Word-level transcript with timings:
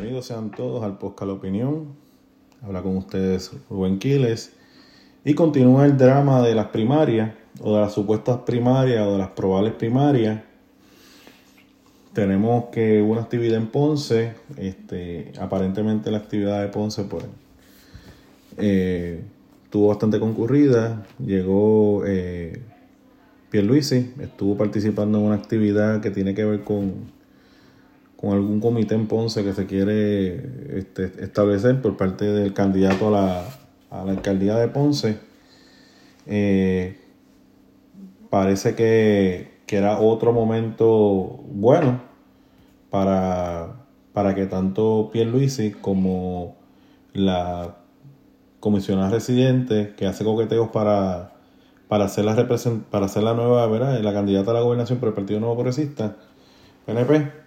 Bienvenidos 0.00 0.28
sean 0.28 0.50
todos 0.50 0.82
al 0.82 0.96
Podcast 0.96 1.28
La 1.28 1.34
Opinión. 1.34 1.88
Habla 2.62 2.80
con 2.80 2.96
ustedes 2.96 3.52
Rubén 3.68 3.98
Quiles. 3.98 4.50
Y 5.26 5.34
continúa 5.34 5.84
el 5.84 5.98
drama 5.98 6.40
de 6.40 6.54
las 6.54 6.68
primarias, 6.68 7.34
o 7.60 7.74
de 7.74 7.82
las 7.82 7.92
supuestas 7.92 8.38
primarias, 8.46 9.06
o 9.06 9.12
de 9.12 9.18
las 9.18 9.28
probables 9.32 9.74
primarias. 9.74 10.40
Tenemos 12.14 12.70
que 12.72 13.02
una 13.02 13.20
actividad 13.20 13.58
en 13.58 13.66
Ponce, 13.66 14.32
este, 14.56 15.32
aparentemente 15.38 16.10
la 16.10 16.16
actividad 16.16 16.62
de 16.62 16.68
Ponce, 16.68 17.04
pues, 17.04 17.26
eh, 18.56 19.22
estuvo 19.64 19.88
bastante 19.88 20.18
concurrida. 20.18 21.04
Llegó 21.18 22.04
eh, 22.06 22.62
Pierluisi, 23.50 24.14
estuvo 24.18 24.56
participando 24.56 25.18
en 25.18 25.24
una 25.24 25.34
actividad 25.34 26.00
que 26.00 26.10
tiene 26.10 26.34
que 26.34 26.46
ver 26.46 26.64
con 26.64 27.19
con 28.20 28.32
algún 28.32 28.60
comité 28.60 28.94
en 28.94 29.06
Ponce 29.06 29.42
que 29.42 29.54
se 29.54 29.66
quiere 29.66 30.78
este, 30.78 31.04
establecer 31.20 31.80
por 31.80 31.96
parte 31.96 32.26
del 32.26 32.52
candidato 32.52 33.08
a 33.08 33.10
la, 33.10 33.44
a 33.90 34.04
la 34.04 34.12
alcaldía 34.12 34.56
de 34.56 34.68
Ponce. 34.68 35.18
Eh, 36.26 36.98
parece 38.28 38.74
que, 38.74 39.60
era 39.72 40.00
otro 40.00 40.32
momento 40.32 41.44
bueno 41.46 42.02
para, 42.90 43.76
que 44.34 44.46
tanto 44.46 45.10
Pierluisi 45.12 45.70
como 45.70 46.56
la 47.12 47.76
comisionada 48.58 49.10
residente 49.10 49.94
que 49.96 50.08
hace 50.08 50.24
coqueteos 50.24 50.70
para, 50.70 51.34
para, 51.86 52.06
hacer, 52.06 52.24
la 52.24 52.34
la 52.34 53.34
nueva, 53.34 53.68
la 54.00 54.12
candidata 54.12 54.50
a 54.50 54.54
la 54.54 54.60
gobernación 54.60 54.98
por 54.98 55.10
el 55.10 55.14
Partido 55.14 55.38
Nuevo 55.38 55.54
Progresista, 55.54 56.16
PNP, 56.84 57.39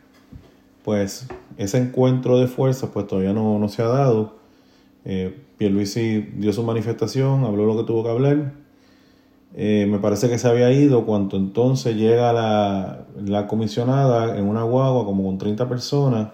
pues 0.84 1.28
ese 1.58 1.78
encuentro 1.78 2.38
de 2.38 2.48
fuerzas 2.48 2.90
pues 2.94 3.08
todavía 3.08 3.34
no, 3.34 3.68
se 3.70 3.82
ha 3.82 3.88
dado. 3.88 4.36
Eh, 5.06 5.42
Pierluisi 5.58 6.20
dio 6.36 6.54
su 6.54 6.64
manifestación, 6.64 7.44
habló 7.44 7.66
lo 7.66 7.78
que 7.78 7.84
tuvo 7.84 8.04
que 8.04 8.10
hablar. 8.10 8.54
Eh, 9.56 9.88
me 9.90 10.00
parece 10.00 10.30
que 10.30 10.38
se 10.38 10.48
había 10.48 10.72
ido 10.72 11.06
cuando 11.06 11.38
entonces 11.38 11.96
llega 11.96 12.34
la, 12.34 13.06
la 13.24 13.48
comisionada 13.48 14.38
en 14.38 14.46
una 14.46 14.64
guagua 14.64 15.06
como 15.06 15.24
con 15.24 15.38
30 15.38 15.70
personas 15.70 16.30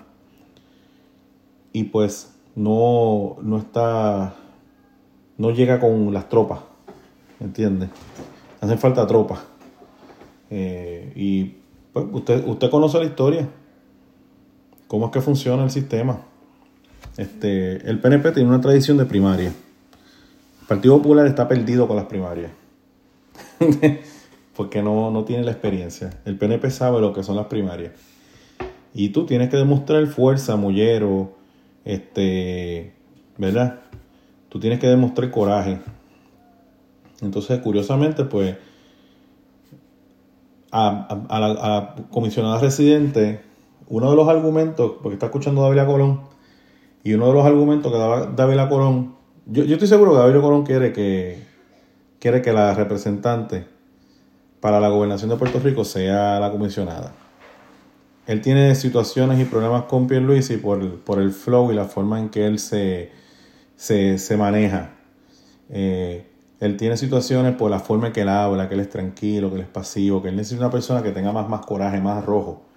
y 1.73 1.83
pues 1.85 2.33
no, 2.55 3.37
no 3.41 3.57
está, 3.57 4.33
no 5.37 5.51
llega 5.51 5.79
con 5.79 6.13
las 6.13 6.29
tropas, 6.29 6.59
¿entiendes? 7.39 7.89
Hacen 8.61 8.79
falta 8.79 9.05
tropas. 9.05 9.39
Eh, 10.49 11.13
y 11.15 11.55
pues 11.93 12.05
usted, 12.11 12.47
usted 12.47 12.69
conoce 12.69 12.97
la 12.99 13.05
historia 13.05 13.49
cómo 14.89 15.05
es 15.05 15.11
que 15.11 15.21
funciona 15.21 15.63
el 15.63 15.69
sistema. 15.69 16.19
Este, 17.15 17.87
el 17.87 17.99
PNP 17.99 18.31
tiene 18.31 18.49
una 18.49 18.59
tradición 18.59 18.97
de 18.97 19.05
primaria. 19.05 19.49
El 19.49 20.67
Partido 20.67 20.97
Popular 20.97 21.27
está 21.27 21.47
perdido 21.47 21.87
con 21.87 21.95
las 21.95 22.05
primarias. 22.05 22.51
Porque 24.55 24.81
no, 24.81 25.11
no 25.11 25.23
tiene 25.25 25.43
la 25.43 25.51
experiencia. 25.51 26.09
El 26.25 26.37
PNP 26.37 26.71
sabe 26.71 26.99
lo 27.01 27.13
que 27.13 27.23
son 27.23 27.35
las 27.35 27.45
primarias. 27.45 27.91
Y 28.93 29.09
tú 29.09 29.27
tienes 29.27 29.49
que 29.49 29.57
demostrar 29.57 30.05
fuerza, 30.07 30.55
mullero, 30.55 31.35
este, 31.85 32.93
¿verdad? 33.37 33.81
Tú 34.49 34.59
tienes 34.59 34.79
que 34.79 34.87
demostrar 34.87 35.29
coraje. 35.29 35.79
Entonces, 37.21 37.59
curiosamente, 37.59 38.23
pues, 38.23 38.57
a, 40.71 41.25
a, 41.29 41.39
la, 41.39 41.77
a 41.77 41.95
comisionada 42.09 42.59
residente 42.59 43.48
uno 43.89 44.09
de 44.09 44.15
los 44.15 44.27
argumentos, 44.29 44.93
porque 45.01 45.15
está 45.15 45.27
escuchando 45.27 45.61
David 45.63 45.85
Colón, 45.91 46.21
y 47.03 47.13
uno 47.13 47.27
de 47.27 47.33
los 47.33 47.45
argumentos 47.45 47.91
que 47.91 47.97
daba 47.97 48.25
David 48.27 48.69
Colón, 48.69 49.15
yo, 49.45 49.63
yo 49.63 49.73
estoy 49.73 49.87
seguro 49.87 50.11
que 50.11 50.17
David 50.17 50.41
Colón 50.41 50.65
quiere 50.65 50.93
que, 50.93 51.43
quiere 52.19 52.41
que 52.41 52.53
la 52.53 52.73
representante 52.73 53.65
para 54.59 54.79
la 54.79 54.89
gobernación 54.89 55.29
de 55.29 55.37
Puerto 55.37 55.59
Rico 55.59 55.83
sea 55.85 56.39
la 56.39 56.51
comisionada. 56.51 57.13
Él 58.27 58.41
tiene 58.41 58.75
situaciones 58.75 59.39
y 59.39 59.45
problemas 59.45 59.85
con 59.85 60.05
Pierluisi 60.05 60.57
por, 60.57 60.99
por 60.99 61.19
el 61.19 61.31
flow 61.31 61.71
y 61.71 61.75
la 61.75 61.85
forma 61.85 62.19
en 62.19 62.29
que 62.29 62.45
él 62.45 62.59
se, 62.59 63.11
se, 63.75 64.37
maneja. 64.37 64.91
Eh, 65.69 66.27
él 66.59 66.77
tiene 66.77 66.95
situaciones 66.97 67.55
por 67.55 67.71
la 67.71 67.79
forma 67.79 68.07
en 68.07 68.13
que 68.13 68.21
él 68.21 68.29
habla, 68.29 68.67
que 68.67 68.75
él 68.75 68.81
es 68.81 68.89
tranquilo, 68.89 69.49
que 69.49 69.55
él 69.55 69.61
es 69.61 69.67
pasivo, 69.67 70.21
que 70.21 70.29
él 70.29 70.35
necesita 70.35 70.65
una 70.65 70.71
persona 70.71 71.01
que 71.01 71.11
tenga 71.11 71.31
más, 71.31 71.49
más 71.49 71.65
coraje, 71.65 71.99
más 72.01 72.23
rojo. 72.23 72.68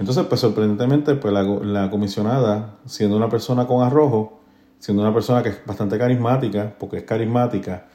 Entonces, 0.00 0.24
pues 0.24 0.40
sorprendentemente, 0.40 1.14
pues 1.14 1.34
la, 1.34 1.90
comisionada, 1.90 2.78
siendo 2.86 3.18
una 3.18 3.28
persona 3.28 3.66
con 3.66 3.84
arrojo, 3.84 4.40
siendo 4.78 5.02
una 5.02 5.12
persona 5.12 5.42
que 5.42 5.50
es 5.50 5.66
bastante 5.66 5.98
carismática, 5.98 6.74
porque 6.78 6.96
es 6.96 7.02
carismática, 7.02 7.86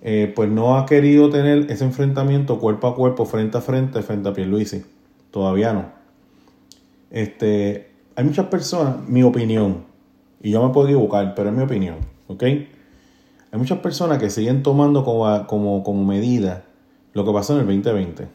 eh, 0.00 0.32
pues 0.34 0.50
no 0.50 0.78
ha 0.78 0.86
querido 0.86 1.28
tener 1.28 1.70
ese 1.70 1.84
enfrentamiento 1.84 2.58
cuerpo 2.58 2.86
a 2.86 2.96
cuerpo, 2.96 3.26
frente 3.26 3.58
a 3.58 3.60
frente, 3.60 4.00
frente 4.00 4.30
a 4.30 4.32
Pierluisi. 4.32 4.82
Todavía 5.30 5.74
no. 5.74 5.84
Este, 7.10 7.90
hay 8.14 8.24
muchas 8.24 8.46
personas, 8.46 9.06
mi 9.06 9.22
opinión, 9.22 9.84
y 10.42 10.52
yo 10.52 10.66
me 10.66 10.72
puedo 10.72 10.88
equivocar, 10.88 11.34
pero 11.34 11.50
es 11.50 11.54
mi 11.54 11.64
opinión, 11.64 11.96
¿ok? 12.28 12.42
Hay 12.44 13.58
muchas 13.58 13.80
personas 13.80 14.16
que 14.18 14.30
siguen 14.30 14.62
tomando 14.62 15.04
como, 15.04 15.46
como, 15.46 15.82
como 15.82 16.02
medida 16.02 16.64
lo 17.12 17.26
que 17.26 17.32
pasó 17.32 17.52
en 17.54 17.60
el 17.60 17.66
2020. 17.66 18.26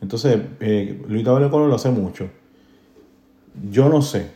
Entonces, 0.00 0.38
eh, 0.60 1.02
Luis 1.08 1.24
W. 1.24 1.50
Colón 1.50 1.68
lo 1.68 1.76
hace 1.76 1.90
mucho. 1.90 2.28
Yo 3.70 3.88
no 3.88 4.02
sé. 4.02 4.30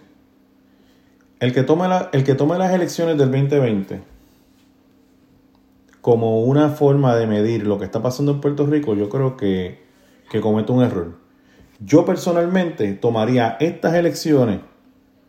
El 1.39 1.53
que, 1.53 1.63
tome 1.63 1.87
el 2.13 2.25
que 2.25 2.35
tome 2.35 2.59
las 2.59 2.73
elecciones 2.73 3.17
del 3.17 3.31
2020 3.31 4.01
como 6.01 6.43
una 6.43 6.71
forma 6.71 7.15
de 7.17 7.27
medir 7.27 7.67
lo 7.67 7.79
que 7.79 7.85
está 7.85 8.03
pasando 8.03 8.33
en 8.33 8.41
Puerto 8.41 8.67
Rico, 8.67 8.95
yo 8.95 9.09
creo 9.09 9.37
que, 9.37 9.83
que 10.31 10.41
comete 10.41 10.73
un 10.73 10.83
error. 10.83 11.13
Yo 11.79 12.05
personalmente 12.05 12.93
tomaría 12.95 13.57
estas 13.61 13.95
elecciones 13.95 14.61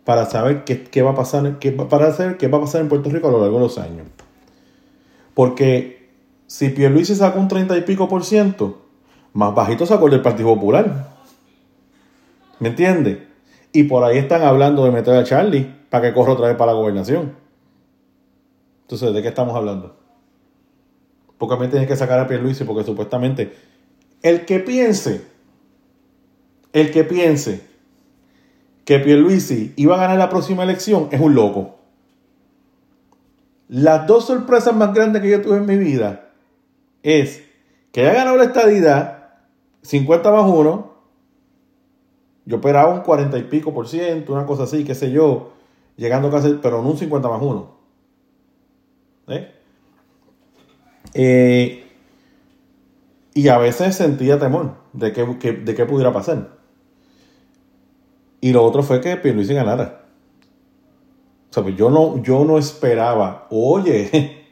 para 0.04 0.26
saber 0.26 0.64
qué, 0.64 1.02
va 1.02 1.12
a 1.12 1.16
pasar, 1.16 1.60
qué, 1.60 1.72
para 1.72 2.38
qué 2.38 2.48
va 2.48 2.58
a 2.58 2.62
pasar 2.62 2.82
en 2.82 2.90
Puerto 2.90 3.10
Rico 3.10 3.28
a 3.28 3.32
lo 3.32 3.42
largo 3.42 3.58
de 3.58 3.64
los 3.64 3.78
años. 3.78 4.08
Porque 5.34 6.10
si 6.48 6.70
Pierluisi 6.70 7.16
saca 7.16 7.40
un 7.40 7.48
30 7.48 7.78
y 7.78 7.82
pico 7.82 8.10
por 8.10 8.26
ciento, 8.26 8.81
más 9.34 9.56
bajito 9.56 9.86
sacó 9.86 10.08
el 10.08 10.22
Partido 10.22 10.54
Popular. 10.54 11.10
¿Me 12.60 12.70
entiendes? 12.70 13.20
Y 13.74 13.84
por 13.84 14.04
ahí 14.04 14.18
están 14.18 14.42
hablando 14.44 14.84
de 14.84 14.92
meter 14.92 15.16
a 15.16 15.24
Charlie 15.24 15.68
para 15.90 16.08
que 16.08 16.14
corra 16.14 16.34
otra 16.34 16.48
vez 16.48 16.58
para 16.58 16.74
la 16.74 16.78
gobernación. 16.78 17.36
Entonces, 18.84 19.14
¿de 19.14 19.22
qué 19.22 19.30
estamos 19.30 19.56
hablando? 19.56 19.96
Porque 21.38 21.56
a 21.56 21.58
mí 21.58 21.68
tienes 21.70 21.88
que 21.88 21.96
sacar 21.96 22.20
a 22.20 22.28
Pierluisi 22.28 22.66
porque 22.66 22.84
supuestamente 22.84 23.56
el 24.22 24.46
que 24.46 24.60
piense, 24.60 25.26
el 26.74 26.92
que 26.92 27.04
piense 27.04 27.62
que 28.86 29.00
Pierluisi 29.00 29.74
iba 29.78 29.96
a 29.96 30.00
ganar 30.00 30.18
la 30.18 30.30
próxima 30.30 30.64
elección 30.64 31.08
es 31.12 31.20
un 31.22 31.34
loco. 31.34 31.80
Las 33.70 34.06
dos 34.06 34.26
sorpresas 34.26 34.76
más 34.76 34.94
grandes 34.94 35.22
que 35.22 35.30
yo 35.30 35.42
tuve 35.42 35.58
en 35.58 35.66
mi 35.66 35.78
vida 35.78 36.30
es 37.04 37.42
que 37.92 38.02
haya 38.02 38.14
ganado 38.14 38.38
la 38.38 38.44
estadidad 38.44 39.21
50 39.84 40.32
más 40.32 40.46
1, 40.46 40.92
yo 42.46 42.56
esperaba 42.56 42.94
un 42.94 43.02
40 43.02 43.38
y 43.38 43.44
pico 43.44 43.74
por 43.74 43.88
ciento, 43.88 44.34
una 44.34 44.46
cosa 44.46 44.64
así, 44.64 44.84
qué 44.84 44.96
sé 44.96 45.12
yo, 45.12 45.54
llegando 45.98 46.30
casi, 46.30 46.60
pero 46.62 46.82
no 46.82 46.90
un 46.90 46.98
50 46.98 47.30
más 47.30 47.42
1. 47.42 47.82
¿Eh? 49.28 49.52
Eh, 51.14 51.88
y 53.34 53.48
a 53.48 53.58
veces 53.58 53.96
sentía 53.96 54.40
temor 54.40 54.76
de 54.94 55.14
qué 55.14 55.26
de 55.26 55.76
qué 55.76 55.86
pudiera 55.86 56.12
pasar. 56.12 56.58
Y 58.42 58.52
lo 58.52 58.64
otro 58.64 58.82
fue 58.84 59.02
que 59.02 59.18
Pierluisi 59.18 59.54
ganara. 59.54 60.06
O 61.50 61.54
sea, 61.54 61.64
pues 61.64 61.76
yo 61.76 61.90
no, 61.90 62.22
yo 62.24 62.44
no 62.44 62.58
esperaba, 62.58 63.48
oye, 63.52 64.46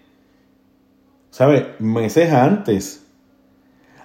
¿sabes? 1.31 1.65
Meses 1.79 2.31
antes 2.31 3.08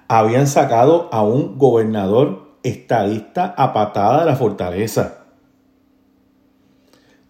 habían 0.07 0.47
sacado 0.47 1.09
a 1.11 1.23
un 1.23 1.57
gobernador 1.57 2.57
estadista 2.63 3.53
a 3.57 3.73
patada 3.73 4.21
de 4.21 4.25
la 4.25 4.35
fortaleza. 4.35 5.25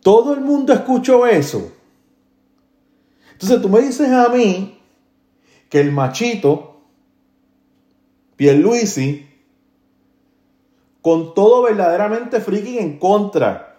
Todo 0.01 0.33
el 0.33 0.41
mundo 0.41 0.73
escuchó 0.73 1.25
eso. 1.25 1.71
Entonces 3.31 3.61
tú 3.61 3.69
me 3.69 3.81
dices 3.81 4.11
a 4.11 4.29
mí 4.29 4.79
que 5.69 5.79
el 5.79 5.91
machito, 5.91 6.81
Pierluisi, 8.35 9.27
con 11.01 11.33
todo 11.33 11.63
verdaderamente 11.63 12.39
freaking 12.39 12.79
en 12.79 12.99
contra, 12.99 13.77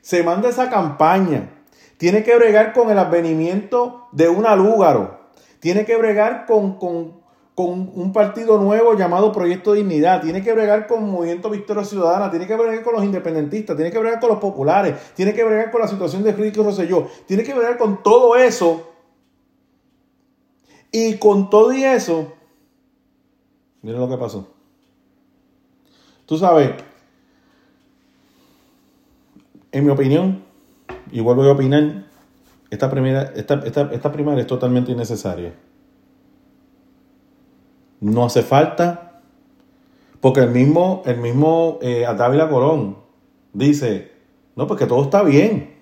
se 0.00 0.22
manda 0.22 0.48
esa 0.48 0.70
campaña. 0.70 1.50
Tiene 1.96 2.22
que 2.22 2.36
bregar 2.36 2.72
con 2.72 2.90
el 2.90 2.98
advenimiento 2.98 4.08
de 4.12 4.28
un 4.28 4.46
alúgaro. 4.46 5.20
Tiene 5.60 5.84
que 5.84 5.96
bregar 5.96 6.46
con, 6.46 6.78
con 6.78 7.23
con 7.54 7.92
un 7.94 8.12
partido 8.12 8.58
nuevo 8.58 8.96
llamado 8.96 9.30
Proyecto 9.30 9.74
Dignidad, 9.74 10.20
tiene 10.20 10.42
que 10.42 10.52
bregar 10.52 10.88
con 10.88 11.08
Movimiento 11.08 11.50
Victoria 11.50 11.84
Ciudadana, 11.84 12.28
tiene 12.30 12.48
que 12.48 12.56
bregar 12.56 12.82
con 12.82 12.94
los 12.94 13.04
independentistas, 13.04 13.76
tiene 13.76 13.92
que 13.92 13.98
bregar 13.98 14.18
con 14.18 14.30
los 14.30 14.38
populares, 14.40 15.12
tiene 15.14 15.34
que 15.34 15.44
bregar 15.44 15.70
con 15.70 15.80
la 15.80 15.86
situación 15.86 16.24
de 16.24 16.32
Ricky 16.32 16.60
Rosselló, 16.60 17.06
tiene 17.26 17.44
que 17.44 17.54
bregar 17.54 17.78
con 17.78 18.02
todo 18.02 18.34
eso. 18.34 18.90
Y 20.90 21.16
con 21.18 21.48
todo 21.48 21.72
y 21.72 21.84
eso, 21.84 22.32
miren 23.82 24.00
lo 24.00 24.08
que 24.08 24.16
pasó. 24.16 24.48
Tú 26.26 26.38
sabes, 26.38 26.70
en 29.70 29.84
mi 29.84 29.90
opinión, 29.90 30.44
y 31.12 31.20
vuelvo 31.20 31.42
a 31.44 31.52
opinar, 31.52 32.06
esta, 32.70 32.90
primera, 32.90 33.32
esta, 33.36 33.60
esta 33.64 34.12
primaria 34.12 34.40
es 34.40 34.46
totalmente 34.46 34.90
innecesaria. 34.90 35.52
No 38.04 38.26
hace 38.26 38.42
falta, 38.42 39.22
porque 40.20 40.40
el 40.40 40.50
mismo, 40.50 41.02
el 41.06 41.16
mismo 41.16 41.78
eh, 41.80 42.04
Atávila 42.04 42.50
Colón 42.50 42.98
dice, 43.54 44.12
no, 44.56 44.66
porque 44.66 44.84
todo 44.84 45.02
está 45.04 45.22
bien, 45.22 45.74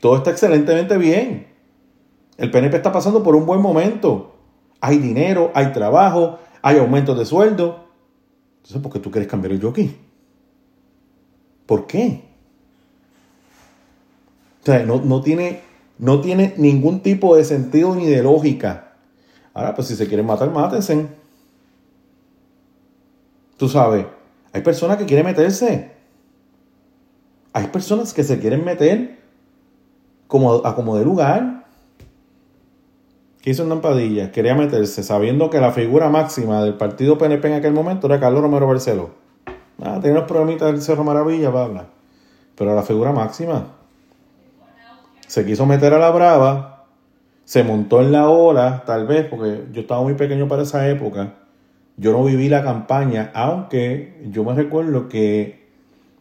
todo 0.00 0.16
está 0.16 0.32
excelentemente 0.32 0.98
bien. 0.98 1.46
El 2.38 2.50
PNP 2.50 2.78
está 2.78 2.90
pasando 2.90 3.22
por 3.22 3.36
un 3.36 3.46
buen 3.46 3.60
momento. 3.60 4.34
Hay 4.80 4.98
dinero, 4.98 5.52
hay 5.54 5.72
trabajo, 5.72 6.40
hay 6.60 6.78
aumentos 6.78 7.16
de 7.16 7.24
sueldo. 7.24 7.84
Entonces, 8.56 8.82
¿por 8.82 8.92
qué 8.92 8.98
tú 8.98 9.12
quieres 9.12 9.30
cambiar 9.30 9.52
el 9.52 9.62
jockey? 9.62 9.96
¿Por 11.66 11.86
qué? 11.86 12.24
O 14.60 14.66
sea, 14.66 14.84
no, 14.84 15.00
no, 15.02 15.20
tiene, 15.20 15.60
no 15.98 16.20
tiene 16.20 16.54
ningún 16.56 16.98
tipo 16.98 17.36
de 17.36 17.44
sentido 17.44 17.94
ni 17.94 18.06
de 18.06 18.24
lógica. 18.24 18.85
Ahora, 19.56 19.74
pues 19.74 19.88
si 19.88 19.96
se 19.96 20.06
quieren 20.06 20.26
matar, 20.26 20.50
mátense. 20.50 21.08
Tú 23.56 23.70
sabes, 23.70 24.04
hay 24.52 24.60
personas 24.60 24.98
que 24.98 25.06
quieren 25.06 25.24
meterse. 25.24 25.92
Hay 27.54 27.68
personas 27.68 28.12
que 28.12 28.22
se 28.22 28.38
quieren 28.38 28.66
meter 28.66 29.18
como, 30.26 30.66
a 30.66 30.74
como 30.74 30.98
de 30.98 31.06
lugar. 31.06 31.64
¿Qué 33.40 33.48
hizo 33.48 33.62
Hernán? 33.62 34.30
Quería 34.30 34.54
meterse 34.54 35.02
sabiendo 35.02 35.48
que 35.48 35.58
la 35.58 35.72
figura 35.72 36.10
máxima 36.10 36.62
del 36.62 36.74
partido 36.74 37.16
PNP 37.16 37.48
en 37.48 37.54
aquel 37.54 37.72
momento 37.72 38.08
era 38.08 38.20
Carlos 38.20 38.42
Romero 38.42 38.66
Barceló. 38.66 39.12
Ah, 39.82 40.00
tenía 40.02 40.18
los 40.18 40.28
problemitas 40.28 40.70
del 40.70 40.82
Cerro 40.82 41.02
Maravilla, 41.02 41.48
va 41.48 41.64
hablar. 41.64 41.86
Pero 42.56 42.74
la 42.74 42.82
figura 42.82 43.12
máxima. 43.12 43.68
Se 45.26 45.46
quiso 45.46 45.64
meter 45.64 45.94
a 45.94 45.98
la 45.98 46.10
brava 46.10 46.75
se 47.46 47.62
montó 47.62 48.02
en 48.02 48.10
la 48.10 48.28
ola, 48.28 48.82
tal 48.84 49.06
vez, 49.06 49.24
porque 49.26 49.66
yo 49.72 49.82
estaba 49.82 50.02
muy 50.02 50.14
pequeño 50.14 50.48
para 50.48 50.62
esa 50.62 50.88
época. 50.88 51.34
Yo 51.96 52.10
no 52.10 52.24
viví 52.24 52.48
la 52.48 52.64
campaña, 52.64 53.30
aunque 53.34 54.20
yo 54.30 54.42
me 54.42 54.52
recuerdo 54.52 55.08
que 55.08 55.64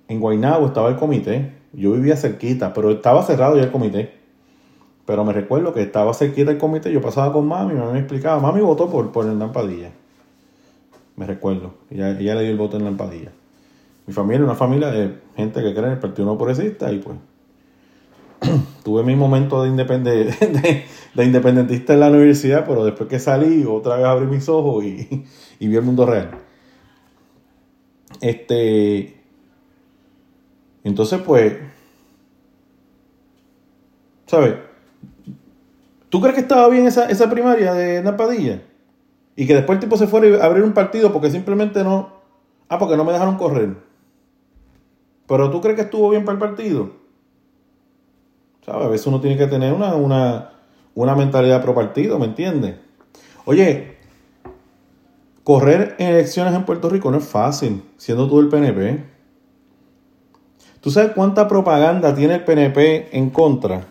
en 0.08 0.20
Guaynabo 0.20 0.68
estaba 0.68 0.88
el 0.90 0.98
comité. 0.98 1.52
Yo 1.74 1.94
vivía 1.94 2.16
cerquita, 2.16 2.74
pero 2.74 2.92
estaba 2.92 3.24
cerrado 3.24 3.58
ya 3.58 3.64
el 3.64 3.72
comité. 3.72 4.14
Pero 5.08 5.26
me 5.26 5.34
recuerdo 5.34 5.74
que 5.74 5.82
estaba 5.82 6.14
cerquita 6.14 6.52
el 6.52 6.60
comité. 6.60 6.92
Yo 6.92 7.02
pasaba 7.02 7.34
con 7.34 7.48
mami, 7.48 7.74
mi 7.74 7.80
mamá 7.80 7.94
me 7.94 8.00
explicaba. 8.00 8.40
Mami 8.40 8.62
votó 8.62 8.88
por, 8.88 9.12
por 9.12 9.26
el 9.26 9.40
Lampadilla. 9.40 9.90
Me 11.16 11.26
recuerdo. 11.26 11.74
Ella, 11.90 12.12
ella 12.12 12.36
le 12.36 12.44
dio 12.44 12.52
el 12.52 12.58
voto 12.58 12.78
en 12.78 12.84
Lampadilla. 12.84 13.32
Mi 14.06 14.14
familia 14.14 14.42
es 14.42 14.44
una 14.44 14.56
familia 14.56 14.92
de 14.92 15.18
gente 15.36 15.64
que 15.64 15.74
cree 15.74 15.88
en 15.88 15.94
el 15.94 16.00
Partido 16.00 16.28
No 16.28 16.38
Progresista 16.38 16.92
y 16.92 17.00
pues 17.00 17.18
tuve 18.84 19.04
mi 19.04 19.16
momento 19.16 19.64
de, 19.64 19.72
de, 19.74 20.86
independentista 21.24 21.94
en 21.94 22.00
la 22.02 22.10
universidad, 22.10 22.66
pero 22.66 22.84
después 22.84 23.08
que 23.08 23.20
salí, 23.20 23.64
otra 23.66 23.96
vez 23.96 24.06
abrí 24.06 24.26
mis 24.26 24.50
ojos 24.50 24.84
y, 24.84 25.26
vi 25.60 25.76
el 25.76 25.82
mundo 25.82 26.06
real. 26.06 26.32
Este. 28.22 29.22
Entonces, 30.84 31.22
pues. 31.22 31.54
¿Sabes? 34.28 34.56
¿Tú 36.10 36.20
crees 36.20 36.36
que 36.36 36.42
estaba 36.42 36.68
bien 36.70 36.88
esa, 36.88 37.06
esa 37.10 37.30
primaria 37.30 37.74
de 37.74 38.02
Napadilla? 38.02 38.62
Y 39.36 39.46
que 39.46 39.54
después 39.54 39.78
el 39.78 39.82
tipo 39.82 39.98
se 39.98 40.08
fuera 40.08 40.44
a 40.44 40.46
abrir 40.46 40.64
un 40.64 40.74
partido 40.74 41.12
porque 41.12 41.30
simplemente 41.30 41.84
no. 41.84 42.10
Ah, 42.70 42.80
porque 42.80 42.98
no 42.98 43.04
me 43.04 43.14
dejaron 43.14 43.38
correr. 43.38 43.76
Pero 45.28 45.50
tú 45.50 45.62
crees 45.62 45.76
que 45.76 45.84
estuvo 45.84 46.10
bien 46.10 46.26
para 46.26 46.34
el 46.34 46.40
partido? 46.40 46.92
A 48.68 48.88
veces 48.88 49.06
uno 49.08 49.22
tiene 49.22 49.38
que 49.38 49.48
tener 49.48 49.74
una, 49.74 49.96
una, 49.96 50.55
mentalidad 50.96 51.62
pro 51.62 51.76
partido, 51.76 52.18
¿me 52.18 52.26
entiendes? 52.26 52.76
Oye, 53.46 53.98
correr 55.44 55.96
en 56.00 56.08
elecciones 56.08 56.54
en 56.54 56.66
Puerto 56.66 56.90
Rico 56.90 57.12
no 57.12 57.18
es 57.18 57.28
fácil, 57.28 57.84
siendo 57.98 58.28
tú 58.28 58.40
el 58.40 58.48
PNP. 58.48 59.04
¿Tú 60.82 60.92
sabes 60.92 61.12
cuánta 61.14 61.48
propaganda 61.48 62.16
tiene 62.16 62.36
el 62.36 62.46
PNP 62.46 63.18
en 63.18 63.30
contra? 63.30 63.86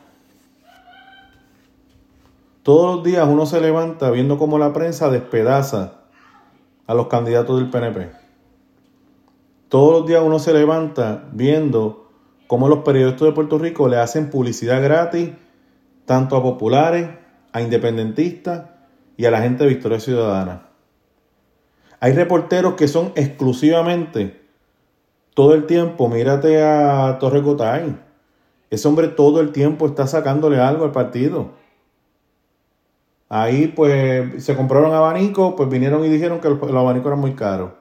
Todos 2.63 2.97
los 2.97 3.05
días 3.05 3.29
uno 3.29 3.45
se 3.45 3.61
levanta 3.61 4.11
viendo 4.11 4.39
cómo 4.39 4.59
la 4.59 4.73
prensa 4.73 5.11
despedaza 5.11 6.01
a 6.87 6.95
los 6.95 7.09
candidatos 7.09 7.59
del 7.59 7.69
PNP. 7.69 8.11
Todos 9.69 9.93
los 9.93 10.07
días 10.07 10.23
uno 10.25 10.39
se 10.39 10.55
levanta 10.55 11.25
viendo 11.33 12.09
como 12.47 12.69
los 12.69 12.79
periodistas 12.79 13.27
de 13.29 13.33
Puerto 13.33 13.59
Rico 13.59 13.89
le 13.89 13.99
hacen 13.99 14.31
publicidad 14.31 14.83
gratis 14.83 15.31
tanto 16.05 16.37
a 16.37 16.43
populares, 16.43 17.09
a 17.53 17.61
independentistas 17.61 18.65
y 19.17 19.25
a 19.27 19.31
la 19.31 19.41
gente 19.41 19.65
de 19.65 19.71
Victoria 19.71 20.01
Ciudadana. 20.01 20.69
Hay 22.01 22.13
reporteros 22.13 22.75
que 22.75 22.89
son 22.89 23.13
exclusivamente 23.15 24.41
todo 25.35 25.55
el 25.55 25.67
tiempo, 25.67 26.09
mírate 26.09 26.63
a 26.63 27.19
Torre 27.19 27.41
Gotay. 27.41 27.97
Ese 28.71 28.89
hombre 28.89 29.09
todo 29.09 29.41
el 29.41 29.53
tiempo 29.53 29.87
está 29.87 30.07
sacándole 30.07 30.61
algo 30.61 30.85
al 30.85 30.93
partido. 30.93 31.53
Ahí 33.29 33.69
pues 33.69 34.45
se 34.45 34.55
compraron 34.55 34.93
abanicos, 34.93 35.55
pues 35.57 35.69
vinieron 35.69 36.05
y 36.05 36.09
dijeron 36.09 36.41
que 36.41 36.49
los, 36.49 36.63
abanicos 36.63 37.07
eran 37.07 37.21
muy 37.21 37.35
caros. 37.35 37.73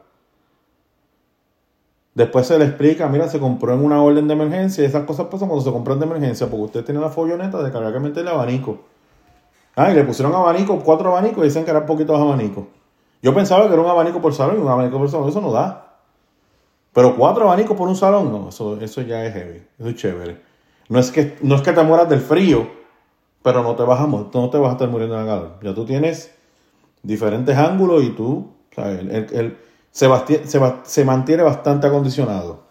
Después 2.15 2.45
se 2.45 2.60
le 2.60 2.65
explica, 2.65 3.07
mira, 3.07 3.27
se 3.27 3.39
compró 3.39 3.74
en 3.74 3.83
una 3.83 4.01
orden 4.01 4.27
de 4.27 4.36
emergencia 4.36 4.83
y 4.83 4.88
esas 4.88 5.06
cosas 5.06 5.27
pasan 5.27 5.48
cuando 5.48 5.65
se 5.65 5.71
compran 5.71 6.00
de 6.00 6.06
emergencia, 6.06 6.48
porque 6.48 6.65
usted 6.65 6.86
tiene 6.86 7.00
la 7.00 7.10
folloneta 7.10 7.63
de 7.63 7.71
que 7.71 7.77
había 7.77 7.92
que 7.92 8.00
meterle 8.00 8.30
abanico. 8.30 8.81
Ah, 9.75 9.92
y 9.92 9.95
le 9.95 10.04
pusieron 10.04 10.36
abanico, 10.36 10.80
cuatro 10.80 11.10
abanicos 11.10 11.44
y 11.44 11.48
dicen 11.48 11.65
que 11.65 11.71
eran 11.71 11.88
poquitos 11.88 12.19
abanicos. 12.19 12.65
Yo 13.24 13.33
pensaba 13.33 13.68
que 13.68 13.74
era 13.74 13.81
un 13.81 13.89
abanico 13.89 14.21
por 14.21 14.33
salón 14.33 14.57
y 14.60 14.62
un 14.62 14.68
abanico 14.68 15.00
por 15.00 15.10
salón, 15.10 15.30
eso 15.30 15.42
no 15.42 15.51
da. 15.51 15.98
Pero 16.94 17.15
cuatro 17.15 17.45
abanicos 17.45 17.75
por 17.75 17.88
un 17.88 17.95
salón, 17.95 18.31
no, 18.31 18.50
eso, 18.50 18.80
eso 18.80 19.01
ya 19.01 19.25
es 19.25 19.33
heavy, 19.33 19.63
eso 19.80 19.89
es 19.89 19.95
chévere. 19.95 20.42
No 20.90 20.99
es, 20.99 21.09
que, 21.09 21.38
no 21.42 21.56
es 21.56 21.61
que 21.61 21.71
te 21.71 21.81
mueras 21.81 22.07
del 22.07 22.19
frío, 22.19 22.68
pero 23.42 23.64
no 23.64 23.76
te 23.76 23.81
vas 23.81 23.99
a, 23.99 24.06
no 24.06 24.49
te 24.52 24.57
vas 24.59 24.69
a 24.69 24.71
estar 24.73 24.88
muriendo 24.88 25.18
de 25.18 25.26
calor. 25.26 25.54
Ya 25.64 25.73
tú 25.73 25.85
tienes 25.85 26.35
diferentes 27.02 27.57
ángulos 27.57 28.04
y 28.04 28.09
tú, 28.11 28.52
o 28.71 28.76
sea, 28.76 28.92
el 28.92 29.57
se, 29.94 31.06
mantiene 31.06 31.44
bastante 31.44 31.85
acondicionado. 31.85 32.64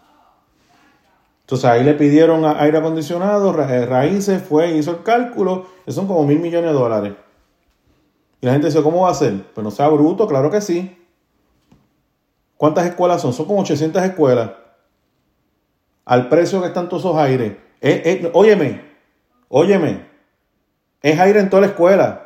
Entonces 1.43 1.65
ahí 1.67 1.85
le 1.85 1.95
pidieron 1.95 2.45
aire 2.45 2.79
acondicionado, 2.79 3.59
eh, 3.63 3.87
raíces, 3.87 4.43
fue, 4.43 4.73
hizo 4.73 4.91
el 4.91 5.03
cálculo, 5.03 5.67
que 5.85 5.93
son 5.93 6.07
como 6.09 6.25
mil 6.25 6.41
millones 6.41 6.73
de 6.73 6.79
dólares. 6.79 7.13
Y 8.41 8.47
la 8.47 8.53
gente 8.53 8.67
dice, 8.67 8.83
¿cómo 8.83 9.03
va 9.03 9.11
a 9.11 9.15
ser? 9.15 9.45
Pues 9.55 9.63
no 9.63 9.71
sea 9.71 9.89
bruto, 9.89 10.27
claro 10.27 10.51
que 10.51 10.61
sí. 10.61 10.99
¿Cuántas 12.57 12.87
escuelas 12.87 13.23
son? 13.23 13.33
Son 13.33 13.47
como 13.47 13.61
800 13.61 14.03
escuelas. 14.03 14.51
Al 16.05 16.29
precio 16.29 16.61
que 16.61 16.69
están 16.69 16.89
todos 16.89 17.05
esos 17.05 17.17
aires. 17.17 17.53
Eh, 17.81 18.03
eh, 18.05 18.31
óyeme, 18.35 18.85
óyeme. 19.49 20.07
Es 21.01 21.21
aire 21.21 21.39
en 21.39 21.51
toda 21.51 21.61
la 21.61 21.69
escuela. 21.69 22.22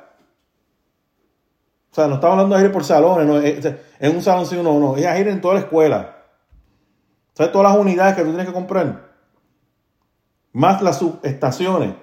O 1.97 1.99
sea, 1.99 2.09
no 2.09 2.17
estamos 2.17 2.35
hablando 2.35 2.57
de 2.57 2.61
aire 2.61 2.75
por 2.75 2.85
salones, 2.85 3.27
no, 3.27 3.41
en 3.41 4.15
un 4.15 4.23
salón 4.23 4.45
sí 4.45 4.55
uno 4.55 4.79
no, 4.79 4.99
es 4.99 5.07
aire 5.07 5.31
en 5.31 5.41
toda 5.41 5.55
la 5.55 5.61
escuela. 5.61 6.25
¿Sabes 7.33 7.53
todas 7.53 7.73
las 7.73 7.81
unidades 7.81 8.15
que 8.15 8.21
tú 8.21 8.29
tienes 8.29 8.47
que 8.47 8.53
comprar? 8.53 9.15
Más 10.53 10.83
las 10.83 10.99
subestaciones. 10.99 11.95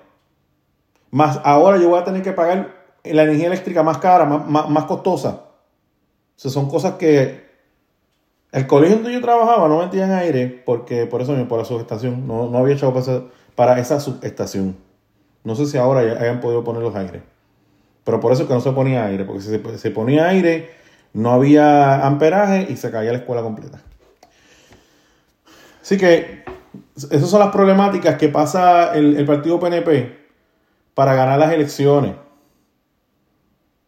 Más 1.12 1.40
ahora 1.44 1.78
yo 1.78 1.90
voy 1.90 2.00
a 2.00 2.04
tener 2.04 2.24
que 2.24 2.32
pagar 2.32 2.74
la 3.04 3.22
energía 3.22 3.46
eléctrica 3.46 3.84
más 3.84 4.00
cara, 4.00 4.26
más, 4.26 4.86
costosa. 4.86 5.30
O 5.30 6.38
sea, 6.38 6.50
son 6.50 6.68
cosas 6.70 6.94
que 6.94 7.46
el 8.52 8.66
colegio 8.66 8.96
donde 8.96 9.14
yo 9.14 9.22
trabajaba 9.22 9.68
no 9.68 9.78
metían 9.78 10.12
aire 10.12 10.64
porque 10.66 11.06
por 11.06 11.22
eso 11.22 11.36
por 11.48 11.60
la 11.60 11.66
subestación. 11.66 12.26
No, 12.26 12.50
no 12.50 12.58
había 12.58 12.74
echado 12.74 12.96
para 12.96 13.26
para 13.54 13.80
esa 13.80 14.00
subestación. 14.00 14.76
No 15.44 15.56
sé 15.56 15.68
si 15.68 15.78
ahora 15.78 16.00
hayan 16.00 16.40
podido 16.40 16.64
poner 16.64 16.82
los 16.82 16.96
aires. 16.96 17.22
Pero 18.04 18.20
por 18.20 18.32
eso 18.32 18.44
es 18.44 18.48
que 18.48 18.54
no 18.54 18.62
se 18.62 18.72
ponía 18.72 19.06
aire, 19.06 19.24
porque 19.24 19.42
si 19.42 19.50
se, 19.78 19.92
ponía 19.92 20.28
aire, 20.28 20.72
no 21.14 21.32
había 21.32 22.06
amperaje 22.06 22.68
y 22.70 22.76
se 22.76 22.92
caía 22.92 23.12
la 23.12 23.20
escuela 23.20 23.42
completa. 23.42 23.82
Así 25.82 25.98
que 25.98 26.44
esas 26.96 27.30
son 27.30 27.40
las 27.40 27.52
problemáticas 27.52 28.18
que 28.18 28.30
pasa 28.30 28.94
el, 28.96 29.26
partido 29.26 29.60
PNP 29.60 30.18
para 30.94 31.16
ganar 31.16 31.40
las 31.40 31.52
elecciones. 31.54 32.16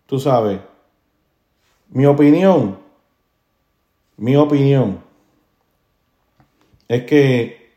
Tú 0.05 0.19
sabes, 0.19 0.59
Mi 1.89 2.05
opinión, 2.05 2.79
mi 4.17 4.35
opinión, 4.35 5.03
es 6.87 7.03
que 7.03 7.73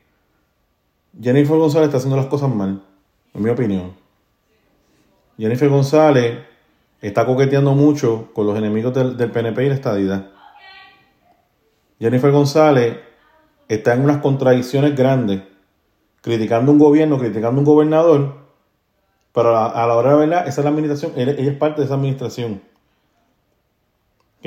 Jennifer 1.20 1.56
González 1.56 1.86
está 1.86 1.98
haciendo 1.98 2.16
las 2.16 2.26
cosas 2.26 2.54
mal, 2.54 2.82
en 3.34 3.42
mi 3.42 3.50
opinión. 3.50 4.07
Jennifer 5.38 5.68
González 5.68 6.38
está 7.00 7.24
coqueteando 7.24 7.72
mucho 7.72 8.30
con 8.34 8.46
los 8.46 8.58
enemigos 8.58 8.92
del, 8.92 9.16
del 9.16 9.30
PNP 9.30 9.64
y 9.64 9.68
la 9.68 9.74
estadidad. 9.74 10.30
Jennifer 12.00 12.30
González 12.30 12.98
está 13.68 13.94
en 13.94 14.02
unas 14.02 14.18
contradicciones 14.18 14.96
grandes, 14.96 15.42
criticando 16.20 16.72
un 16.72 16.78
gobierno, 16.78 17.18
criticando 17.18 17.60
un 17.60 17.64
gobernador, 17.64 18.48
pero 19.32 19.56
a 19.56 19.86
la, 19.86 19.94
hora 19.94 20.12
de 20.12 20.16
verdad, 20.16 20.48
esa 20.48 20.60
es 20.60 20.64
la 20.64 20.70
administración, 20.70 21.12
ella, 21.14 21.32
es 21.32 21.56
parte 21.56 21.80
de 21.80 21.84
esa 21.84 21.94
administración. 21.94 22.60
¿Ok? 24.40 24.46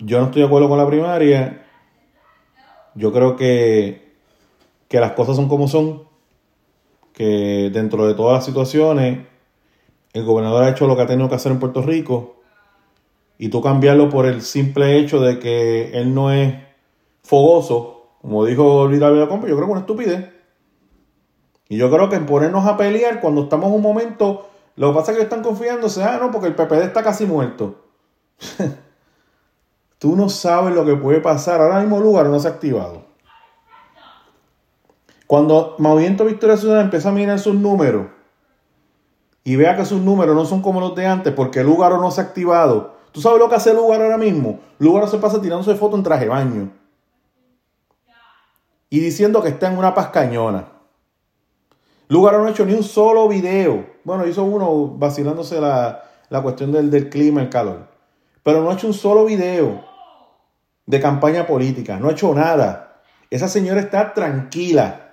Yo 0.00 0.18
no 0.18 0.26
estoy 0.26 0.42
de 0.42 0.46
acuerdo 0.46 0.68
con 0.68 0.76
la 0.76 0.86
primaria. 0.86 1.64
Yo 2.94 3.10
creo 3.12 3.36
que, 3.36 4.12
que 4.88 5.00
las 5.00 5.12
cosas 5.12 5.36
son 5.36 5.48
como 5.48 5.66
son, 5.66 6.02
que 7.14 7.70
dentro 7.72 8.06
de 8.06 8.14
todas 8.14 8.34
las 8.34 8.44
situaciones, 8.44 9.26
el 10.12 10.24
gobernador 10.24 10.64
ha 10.64 10.70
hecho 10.70 10.86
lo 10.86 10.96
que 10.96 11.02
ha 11.02 11.06
tenido 11.06 11.28
que 11.30 11.36
hacer 11.36 11.52
en 11.52 11.60
Puerto 11.60 11.80
Rico 11.80 12.36
y 13.38 13.48
tú 13.48 13.62
cambiarlo 13.62 14.10
por 14.10 14.26
el 14.26 14.42
simple 14.42 14.98
hecho 14.98 15.20
de 15.20 15.38
que 15.38 15.98
él 15.98 16.12
no 16.14 16.30
es 16.30 16.54
fogoso, 17.22 18.10
como 18.20 18.44
dijo 18.44 18.86
Luis 18.86 19.00
David 19.00 19.20
yo 19.20 19.28
creo 19.28 19.56
que 19.56 19.64
una 19.64 19.80
estupidez. 19.80 20.30
Y 21.68 21.78
yo 21.78 21.90
creo 21.90 22.08
que 22.10 22.16
en 22.16 22.26
ponernos 22.26 22.66
a 22.66 22.76
pelear 22.76 23.20
cuando 23.20 23.44
estamos 23.44 23.68
en 23.68 23.76
un 23.76 23.82
momento, 23.82 24.48
lo 24.76 24.90
que 24.90 24.98
pasa 24.98 25.12
es 25.12 25.18
que 25.18 25.24
están 25.24 25.42
confiándose, 25.42 26.02
ah, 26.02 26.18
no, 26.20 26.30
porque 26.30 26.48
el 26.48 26.54
PPD 26.54 26.82
está 26.82 27.02
casi 27.02 27.24
muerto. 27.24 27.84
Tú 29.98 30.16
no 30.16 30.28
sabes 30.28 30.74
lo 30.74 30.84
que 30.84 30.96
puede 30.96 31.20
pasar. 31.20 31.60
Ahora 31.60 31.80
mismo 31.80 32.00
lugar 32.00 32.26
no 32.26 32.38
se 32.38 32.48
ha 32.48 32.50
activado. 32.50 33.06
Cuando 35.26 35.76
Movimiento 35.78 36.24
Victoria 36.24 36.56
Ciudadana 36.56 36.84
empieza 36.84 37.08
a 37.08 37.12
mirar 37.12 37.38
sus 37.38 37.54
números 37.54 38.06
y 39.42 39.56
vea 39.56 39.76
que 39.76 39.84
sus 39.84 40.00
números 40.00 40.34
no 40.34 40.44
son 40.44 40.62
como 40.62 40.80
los 40.80 40.94
de 40.94 41.06
antes 41.06 41.32
porque 41.32 41.60
el 41.60 41.66
lugar 41.66 41.92
no 41.92 42.10
se 42.10 42.20
ha 42.20 42.24
activado 42.24 42.94
¿Tú 43.14 43.20
sabes 43.20 43.38
lo 43.38 43.48
que 43.48 43.54
hace 43.54 43.72
lugar 43.72 44.02
ahora 44.02 44.18
mismo? 44.18 44.58
Lugar 44.80 45.08
se 45.08 45.18
pasa 45.18 45.40
tirándose 45.40 45.76
fotos 45.76 45.98
en 45.98 46.02
traje 46.02 46.24
de 46.24 46.30
baño. 46.30 46.72
Y 48.90 48.98
diciendo 48.98 49.40
que 49.40 49.50
está 49.50 49.70
en 49.70 49.78
una 49.78 49.94
paz 49.94 50.08
cañona. 50.08 50.66
Lugar 52.08 52.36
no 52.36 52.46
ha 52.46 52.50
hecho 52.50 52.66
ni 52.66 52.74
un 52.74 52.82
solo 52.82 53.28
video. 53.28 53.86
Bueno, 54.02 54.26
hizo 54.26 54.42
uno 54.42 54.88
vacilándose 54.98 55.60
la, 55.60 56.02
cuestión 56.42 56.72
del, 56.72 56.90
del 56.90 57.08
clima, 57.08 57.40
el 57.40 57.50
calor. 57.50 57.86
Pero 58.42 58.62
no 58.62 58.70
ha 58.70 58.74
hecho 58.74 58.88
un 58.88 58.94
solo 58.94 59.24
video 59.24 59.84
de 60.84 61.00
campaña 61.00 61.46
política. 61.46 61.96
No 62.00 62.08
ha 62.08 62.12
hecho 62.12 62.34
nada. 62.34 63.00
Esa 63.30 63.46
señora 63.46 63.78
está 63.78 64.12
tranquila. 64.12 65.03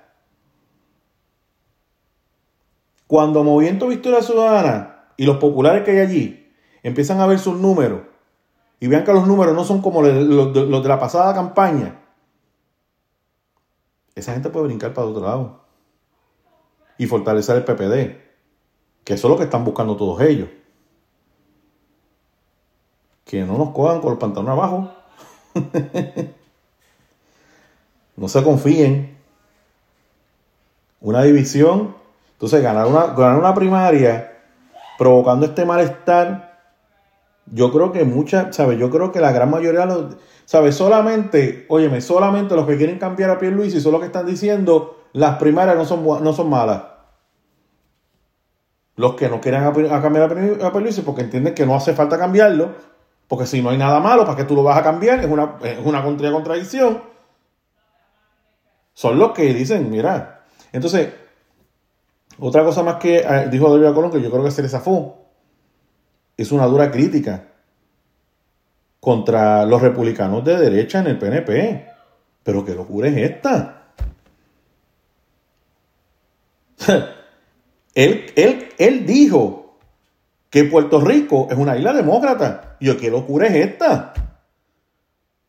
Cuando 3.12 3.44
Movimiento 3.44 3.88
Victoria 3.88 4.22
Ciudadana 4.22 5.04
y 5.18 5.26
los 5.26 5.36
populares 5.36 5.84
que 5.84 5.90
hay 5.90 5.98
allí 5.98 6.50
empiezan 6.82 7.20
a 7.20 7.26
ver 7.26 7.38
sus 7.38 7.58
números 7.58 8.00
y 8.80 8.86
vean 8.86 9.04
que 9.04 9.12
los 9.12 9.26
números 9.26 9.54
no 9.54 9.64
son 9.64 9.82
como 9.82 10.00
los 10.00 10.54
de, 10.54 10.88
la 10.88 10.98
pasada 10.98 11.34
campaña, 11.34 12.00
esa 14.14 14.32
gente 14.32 14.48
puede 14.48 14.68
brincar 14.68 14.94
para 14.94 15.08
otro 15.08 15.20
lado 15.20 15.60
y 16.96 17.06
fortalecer 17.06 17.56
el 17.56 17.64
PPD, 17.64 18.16
que 19.04 19.12
eso 19.12 19.26
es 19.26 19.30
lo 19.30 19.36
que 19.36 19.44
están 19.44 19.62
buscando 19.62 19.94
todos 19.94 20.22
ellos. 20.22 20.48
Que 23.26 23.44
no 23.44 23.58
nos 23.58 23.74
cojan 23.74 24.00
con 24.00 24.12
los 24.12 24.18
pantalones 24.18 24.52
abajo. 24.52 24.90
no 28.16 28.26
se 28.26 28.42
confíen. 28.42 29.18
Una 31.02 31.22
división. 31.24 32.00
Entonces, 32.42 32.60
ganar 32.60 32.88
una, 32.88 33.06
ganar 33.14 33.38
una 33.38 33.54
primaria 33.54 34.32
provocando 34.98 35.46
este 35.46 35.64
malestar 35.64 36.58
yo 37.46 37.70
creo 37.70 37.92
que 37.92 38.02
muchas, 38.02 38.56
¿sabes? 38.56 38.80
Yo 38.80 38.90
creo 38.90 39.12
que 39.12 39.20
la 39.20 39.30
gran 39.30 39.48
mayoría, 39.48 39.86
los, 39.86 40.16
¿sabes? 40.44 40.74
Solamente, 40.74 41.66
óyeme, 41.68 42.00
solamente 42.00 42.56
los 42.56 42.66
que 42.66 42.76
quieren 42.76 42.98
cambiar 42.98 43.30
a 43.30 43.40
Luis 43.40 43.72
y 43.76 43.80
son 43.80 43.92
los 43.92 44.00
que 44.00 44.08
están 44.08 44.26
diciendo 44.26 45.04
las 45.12 45.36
primarias 45.36 45.76
no 45.76 45.84
son, 45.84 46.02
no 46.02 46.32
son 46.32 46.50
malas. 46.50 46.82
Los 48.96 49.14
que 49.14 49.28
no 49.28 49.40
quieren 49.40 49.62
a, 49.62 49.72
cambiar 50.02 50.32
a 50.32 50.78
Luis 50.80 51.00
porque 51.00 51.22
entienden 51.22 51.54
que 51.54 51.64
no 51.64 51.76
hace 51.76 51.94
falta 51.94 52.18
cambiarlo, 52.18 52.70
porque 53.28 53.46
si 53.46 53.62
no 53.62 53.70
hay 53.70 53.78
nada 53.78 54.00
malo, 54.00 54.24
¿para 54.24 54.36
qué 54.36 54.44
tú 54.44 54.56
lo 54.56 54.64
vas 54.64 54.78
a 54.78 54.82
cambiar? 54.82 55.20
Es 55.20 55.30
una, 55.30 55.58
es 55.62 55.78
una 55.84 56.02
contradicción. 56.02 57.02
Son 58.94 59.16
los 59.16 59.30
que 59.30 59.54
dicen, 59.54 59.88
mira. 59.88 60.40
Entonces, 60.72 61.21
otra 62.38 62.64
cosa 62.64 62.82
más 62.82 62.96
que 62.96 63.18
eh, 63.18 63.48
dijo 63.50 63.76
David 63.76 63.94
Colón, 63.94 64.10
que 64.10 64.20
yo 64.20 64.30
creo 64.30 64.44
que 64.44 64.50
se 64.50 64.62
le 64.62 64.68
zafó 64.68 65.22
es 66.36 66.52
una 66.52 66.66
dura 66.66 66.90
crítica 66.90 67.48
contra 69.00 69.64
los 69.66 69.82
republicanos 69.82 70.44
de 70.44 70.56
derecha 70.56 71.00
en 71.00 71.06
el 71.08 71.18
PNP. 71.18 71.88
Pero 72.42 72.64
qué 72.64 72.74
locura 72.74 73.08
es 73.08 73.16
esta. 73.16 73.92
él, 77.94 78.26
él, 78.34 78.68
él 78.78 79.06
dijo 79.06 79.78
que 80.50 80.64
Puerto 80.64 81.00
Rico 81.00 81.46
es 81.50 81.56
una 81.56 81.76
isla 81.76 81.92
demócrata. 81.92 82.76
Y 82.80 82.86
yo, 82.86 82.96
¿qué 82.96 83.10
locura 83.10 83.46
es 83.46 83.54
esta? 83.54 84.12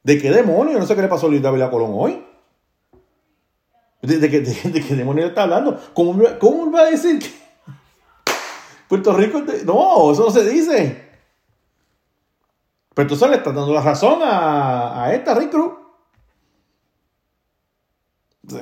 ¿De 0.04 0.22
qué 0.22 0.32
demonio? 0.32 0.78
No 0.78 0.86
sé 0.86 0.96
qué 0.96 1.02
le 1.02 1.08
pasó 1.08 1.28
a 1.28 1.30
Luis 1.30 1.42
David 1.42 1.70
Colón 1.70 1.92
hoy. 1.94 2.24
¿De, 4.04 4.30
qué, 4.30 4.42
de, 4.42 4.96
demonio 4.96 5.28
está 5.28 5.44
hablando? 5.44 5.80
¿Cómo, 5.94 6.22
¿Cómo 6.38 6.70
va 6.70 6.82
a 6.82 6.92
decir 6.92 7.20
que, 7.20 7.32
Puerto 8.90 9.14
Rico, 9.14 9.42
no, 9.66 10.12
eso 10.12 10.26
no 10.26 10.30
se 10.30 10.48
dice. 10.48 11.10
Pero 12.94 13.04
entonces 13.04 13.30
le 13.30 13.38
está 13.38 13.54
dando 13.54 13.74
la 13.74 13.82
razón 13.82 14.20
a, 14.22 15.06
a 15.06 15.14
esta 15.14 15.34
Rick 15.34 15.52
Cruz. 15.52 15.72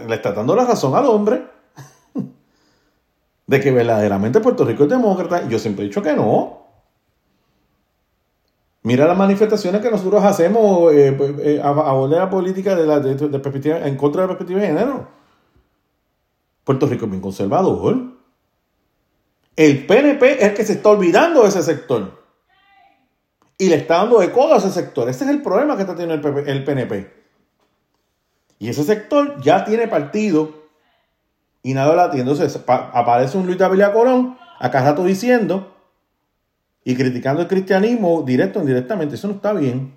Le 0.08 0.16
está 0.16 0.32
dando 0.32 0.56
la 0.56 0.64
razón 0.64 0.96
al 0.96 1.06
hombre 1.06 1.44
de 3.48 3.60
que 3.60 3.72
verdaderamente 3.72 4.40
Puerto 4.42 4.64
Rico 4.64 4.84
es 4.84 4.90
demócrata. 4.90 5.48
Yo 5.50 5.58
siempre 5.58 5.84
he 5.84 5.88
dicho 5.88 6.04
que 6.04 6.14
no. 6.14 6.62
Mira 8.84 9.08
las 9.08 9.18
manifestaciones 9.18 9.82
que 9.82 9.90
nosotros 9.90 10.24
hacemos 10.24 10.94
eh, 10.94 11.14
pues, 11.18 11.34
eh, 11.40 11.60
a 11.62 11.74
favor 11.74 12.10
de 12.10 12.18
la 12.18 12.30
política 12.30 12.76
de 12.76 12.86
la, 12.86 13.02
perspectiva, 13.02 13.80
en 13.88 13.98
contra 13.98 14.22
de 14.22 14.28
la 14.28 14.38
perspectiva 14.38 14.62
de 14.62 14.68
género. 14.68 15.21
Puerto 16.72 16.88
Rico 16.88 17.04
es 17.04 17.12
bien 17.12 17.22
conservador. 17.22 17.98
El 19.58 19.86
PNP 19.86 20.38
es 20.38 20.44
el 20.44 20.54
que 20.54 20.64
se 20.64 20.74
está 20.74 20.90
olvidando 20.90 21.44
de 21.44 21.50
ese 21.50 21.62
sector. 21.64 22.24
Y 23.58 23.68
le 23.68 23.76
está 23.76 23.98
dando 23.98 24.20
de 24.20 24.32
codo 24.32 24.54
a 24.54 24.58
ese 24.58 24.72
sector. 24.72 25.10
Ese 25.10 25.26
es 25.26 25.30
el 25.32 25.42
problema 25.42 25.76
que 25.76 25.82
está 25.82 25.96
teniendo 25.96 26.30
el, 26.40 26.64
PNP. 26.64 27.14
Y 28.60 28.70
ese 28.70 28.86
sector 28.86 29.42
ya 29.42 29.66
tiene 29.66 29.90
partido 29.90 30.62
y 31.62 31.74
nada 31.74 31.94
la 31.94 32.10
tiene. 32.10 32.32
Entonces 32.32 32.64
aparece 32.66 33.38
un 33.38 33.48
Luis 33.48 33.58
David 33.58 33.84
Corón 33.92 34.38
acá 34.58 34.82
rato 34.82 35.04
diciendo 35.04 35.76
y 36.86 36.96
criticando 36.96 37.42
el 37.42 37.50
cristianismo 37.50 38.24
directo 38.24 38.60
o 38.60 38.62
indirectamente. 38.62 39.16
Eso 39.16 39.28
no 39.28 39.34
está 39.34 39.52
bien. 39.52 39.94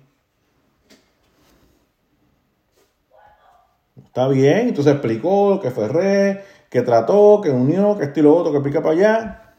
Está 4.15 4.29
bien. 4.29 4.69
Entonces 4.69 4.93
explicó 4.93 5.59
que 5.59 5.71
fue 5.71 5.89
rey, 5.89 6.37
que 6.75 6.81
trató, 6.81 7.39
que 7.41 7.51
unió, 7.51 7.97
que 7.97 8.03
estilo 8.03 8.35
otro, 8.35 8.51
que 8.51 8.59
pica 8.59 8.81
para 8.81 8.95
allá. 8.95 9.53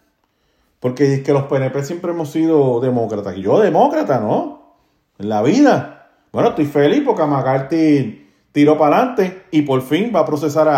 Porque 0.81 1.15
es 1.15 1.23
que 1.23 1.33
los 1.33 1.45
PNP 1.45 1.83
siempre 1.83 2.11
hemos 2.11 2.31
sido 2.31 2.79
demócratas. 2.79 3.39
Y 3.39 3.41
yo 3.41 3.59
demócrata, 3.59 4.21
¿no? 4.21 4.77
En 5.17 5.31
la 5.31 5.41
vida. 5.41 6.11
Bueno, 6.31 6.51
estoy 6.51 6.67
feliz 6.67 7.03
porque 7.07 7.25
McCarthy 7.25 8.29
tiró 8.53 8.77
para 8.77 8.99
adelante 8.99 9.47
y 9.51 9.63
por 9.63 9.81
fin 9.81 10.13
va 10.15 10.21
a 10.21 10.25
procesar 10.27 10.69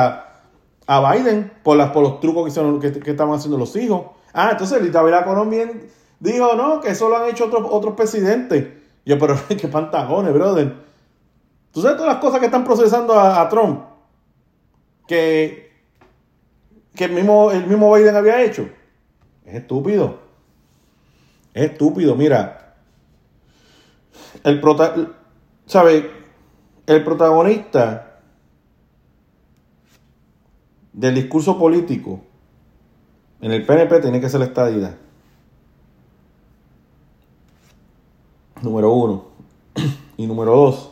a, 0.87 1.13
Biden 1.13 1.51
por, 1.65 1.77
las, 1.77 1.91
por 1.91 2.05
los 2.05 2.21
trucos 2.21 2.55
que, 2.81 3.01
que, 3.01 3.11
estaban 3.11 3.35
haciendo 3.35 3.59
los 3.59 3.75
hijos. 3.75 4.03
Ah, 4.33 4.51
entonces 4.53 4.81
Isabel 4.87 5.25
Colombia 5.25 5.69
dijo, 6.21 6.55
no, 6.55 6.81
que 6.81 6.91
eso 6.91 7.09
lo 7.09 7.17
han 7.17 7.29
hecho 7.31 7.47
otros, 7.47 7.67
otros 7.69 7.95
presidentes. 7.95 8.65
Yo, 9.05 9.19
pero 9.19 9.35
qué 9.49 9.67
pantalones, 9.67 10.33
brother. 10.33 10.73
¿Tú 11.73 11.83
sabes 11.83 11.97
todas 11.97 12.13
las 12.13 12.23
cosas 12.23 12.39
que 12.39 12.47
están 12.47 12.63
procesando 12.63 13.19
a, 13.19 13.49
Trump? 13.49 13.81
Que, 15.09 15.68
que 16.99 17.05
el, 17.05 17.13
mismo, 17.13 17.53
el 17.53 17.65
mismo 17.69 17.95
Biden 17.95 18.17
había 18.17 18.43
hecho. 18.43 18.69
Es 19.47 19.55
estúpido. 19.55 20.19
Es 21.55 21.71
estúpido. 21.71 22.17
Mira, 22.17 22.75
el 24.43 24.61
prota 24.61 24.95
¿sabe? 25.65 26.11
El 26.87 27.05
protagonista 27.05 28.21
del 30.93 31.15
discurso 31.15 31.57
político 31.57 32.21
en 33.41 33.53
el 33.53 33.65
PNP 33.65 34.01
tiene 34.01 34.21
que 34.21 34.29
ser 34.29 34.41
la 34.41 34.47
estadidad. 34.47 34.97
Número 38.61 38.93
uno. 38.93 39.25
Y 40.17 40.27
número 40.27 40.51
dos, 40.51 40.91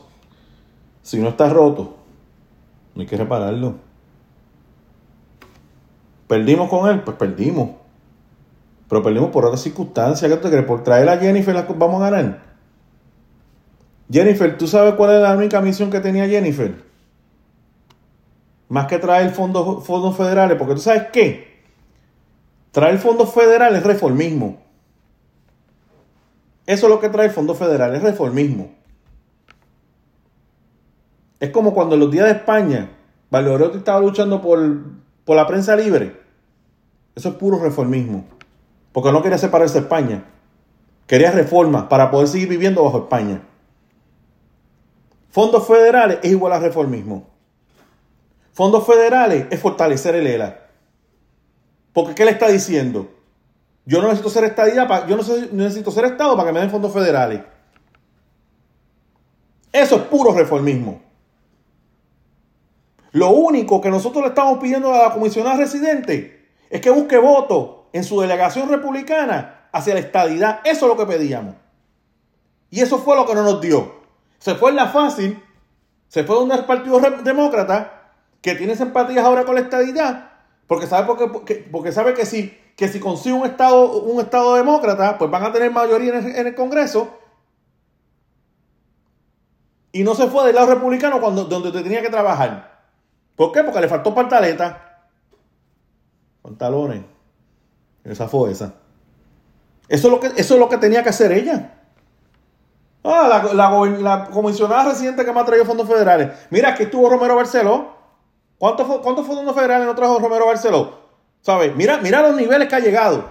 si 1.02 1.18
no 1.18 1.30
está 1.30 1.48
roto, 1.48 1.96
no 2.94 3.00
hay 3.00 3.08
que 3.08 3.16
repararlo. 3.16 3.85
¿Perdimos 6.26 6.68
con 6.68 6.90
él? 6.90 7.02
Pues 7.02 7.16
perdimos. 7.16 7.70
Pero 8.88 9.02
perdimos 9.02 9.30
por 9.30 9.44
otras 9.44 9.60
circunstancias. 9.60 10.30
¿Qué 10.30 10.36
te 10.36 10.48
crees? 10.48 10.64
¿Por 10.64 10.82
traer 10.82 11.08
a 11.08 11.18
Jennifer 11.18 11.66
vamos 11.76 12.02
a 12.02 12.10
ganar? 12.10 12.42
Jennifer, 14.10 14.56
¿tú 14.56 14.66
sabes 14.66 14.94
cuál 14.94 15.16
es 15.16 15.22
la 15.22 15.34
única 15.36 15.60
misión 15.60 15.90
que 15.90 16.00
tenía 16.00 16.28
Jennifer? 16.28 16.84
Más 18.68 18.86
que 18.86 18.98
traer 18.98 19.30
fondos, 19.30 19.84
fondos 19.84 20.16
federales, 20.16 20.56
porque 20.58 20.74
tú 20.74 20.80
sabes 20.80 21.08
qué? 21.12 21.62
Traer 22.70 22.98
fondos 22.98 23.32
federales 23.32 23.78
es 23.78 23.86
reformismo. 23.86 24.66
Eso 26.66 26.86
es 26.86 26.92
lo 26.92 27.00
que 27.00 27.08
trae 27.08 27.26
el 27.26 27.32
Fondo 27.32 27.54
Federal, 27.54 27.94
es 27.94 28.02
reformismo. 28.02 28.74
Es 31.38 31.50
como 31.50 31.72
cuando 31.72 31.94
en 31.94 32.00
los 32.00 32.10
días 32.10 32.26
de 32.26 32.32
España, 32.32 32.90
Valerotti 33.30 33.78
estaba 33.78 34.00
luchando 34.00 34.42
por, 34.42 34.58
por 35.26 35.36
la 35.36 35.46
prensa 35.46 35.76
libre. 35.76 36.18
Eso 37.14 37.28
es 37.30 37.34
puro 37.34 37.58
reformismo. 37.58 38.24
Porque 38.92 39.12
no 39.12 39.22
quería 39.22 39.36
separarse 39.36 39.74
de 39.74 39.80
España. 39.80 40.24
Quería 41.06 41.32
reformas 41.32 41.84
para 41.84 42.10
poder 42.10 42.28
seguir 42.28 42.48
viviendo 42.48 42.82
bajo 42.82 42.98
España. 42.98 43.42
Fondos 45.30 45.66
federales 45.66 46.20
es 46.22 46.30
igual 46.30 46.52
a 46.54 46.60
reformismo. 46.60 47.26
Fondos 48.54 48.86
federales 48.86 49.46
es 49.50 49.60
fortalecer 49.60 50.14
el 50.14 50.26
ELA. 50.26 50.60
Porque 51.92 52.14
¿qué 52.14 52.24
le 52.24 52.30
está 52.30 52.48
diciendo? 52.48 53.10
Yo 53.84 54.00
no 54.00 54.08
necesito 54.08 54.30
ser 54.30 54.44
estadía, 54.44 54.86
para, 54.86 55.06
yo 55.06 55.16
no 55.16 55.22
necesito 55.52 55.90
ser 55.90 56.04
Estado 56.06 56.36
para 56.36 56.48
que 56.48 56.54
me 56.54 56.60
den 56.60 56.70
fondos 56.70 56.92
federales. 56.92 57.40
Eso 59.72 59.96
es 59.96 60.02
puro 60.02 60.32
reformismo. 60.32 61.05
Lo 63.16 63.30
único 63.30 63.80
que 63.80 63.88
nosotros 63.88 64.22
le 64.22 64.28
estamos 64.28 64.58
pidiendo 64.58 64.92
a 64.92 65.08
la 65.08 65.14
comisionada 65.14 65.56
residente 65.56 66.50
es 66.68 66.82
que 66.82 66.90
busque 66.90 67.16
votos 67.16 67.86
en 67.94 68.04
su 68.04 68.20
delegación 68.20 68.68
republicana 68.68 69.68
hacia 69.72 69.94
la 69.94 70.00
estadidad. 70.00 70.60
Eso 70.64 70.84
es 70.84 70.92
lo 70.92 70.98
que 70.98 71.10
pedíamos. 71.10 71.54
Y 72.68 72.82
eso 72.82 72.98
fue 72.98 73.16
lo 73.16 73.24
que 73.24 73.34
no 73.34 73.42
nos 73.42 73.62
dio. 73.62 74.02
Se 74.38 74.54
fue 74.54 74.68
en 74.68 74.76
la 74.76 74.88
fácil, 74.88 75.42
se 76.08 76.24
fue 76.24 76.36
donde 76.36 76.56
el 76.56 76.66
Partido 76.66 77.00
Demócrata, 77.24 78.12
que 78.42 78.54
tiene 78.54 78.76
simpatías 78.76 79.24
ahora 79.24 79.46
con 79.46 79.54
la 79.54 79.62
estadidad, 79.62 80.32
porque 80.66 80.86
sabe, 80.86 81.06
porque, 81.06 81.54
porque 81.72 81.92
sabe 81.92 82.12
que 82.12 82.26
si 82.26 82.54
que 82.76 82.88
si 82.88 83.00
consigue 83.00 83.34
un 83.34 83.46
estado, 83.46 83.98
un 83.98 84.20
estado 84.20 84.56
demócrata, 84.56 85.16
pues 85.16 85.30
van 85.30 85.42
a 85.42 85.52
tener 85.54 85.70
mayoría 85.70 86.18
en 86.18 86.46
el, 86.48 86.54
Congreso. 86.54 87.18
Y 89.90 90.04
no 90.04 90.14
se 90.14 90.26
fue 90.26 90.44
del 90.44 90.56
lado 90.56 90.74
republicano 90.74 91.18
cuando, 91.18 91.44
donde 91.44 91.72
te 91.72 91.82
tenía 91.82 92.02
que 92.02 92.10
trabajar. 92.10 92.75
¿Por 93.36 93.52
qué? 93.52 93.62
Porque 93.62 93.80
le 93.80 93.88
faltó 93.88 94.14
pantaleta. 94.14 95.08
Pantalones. 96.42 97.02
Esa 98.02 98.26
fue 98.28 98.50
esa. 98.50 98.74
Eso 99.88 100.08
es 100.08 100.12
lo 100.12 100.20
que, 100.20 100.26
eso 100.40 100.54
es 100.54 100.60
lo 100.60 100.68
que 100.68 100.78
tenía 100.78 101.02
que 101.02 101.10
hacer 101.10 101.32
ella. 101.32 101.74
Ah, 103.04 103.44
la, 103.54 104.28
comisionada 104.32 104.90
residente 104.90 105.24
que 105.24 105.32
me 105.32 105.40
ha 105.40 105.44
traído 105.44 105.64
fondos 105.64 105.86
federales. 105.86 106.32
Mira, 106.50 106.70
aquí 106.70 106.84
estuvo 106.84 107.08
Romero 107.08 107.36
Barceló. 107.36 107.94
¿Cuántos 108.58 108.86
fondos 109.26 109.54
federales 109.54 109.86
no 109.86 109.94
trajo 109.94 110.18
Romero 110.18 110.46
Barceló? 110.46 110.98
¿Sabes? 111.40 111.76
Mira, 111.76 111.98
mira 111.98 112.22
los 112.22 112.34
niveles 112.34 112.68
que 112.68 112.74
ha 112.74 112.80
llegado. 112.80 113.30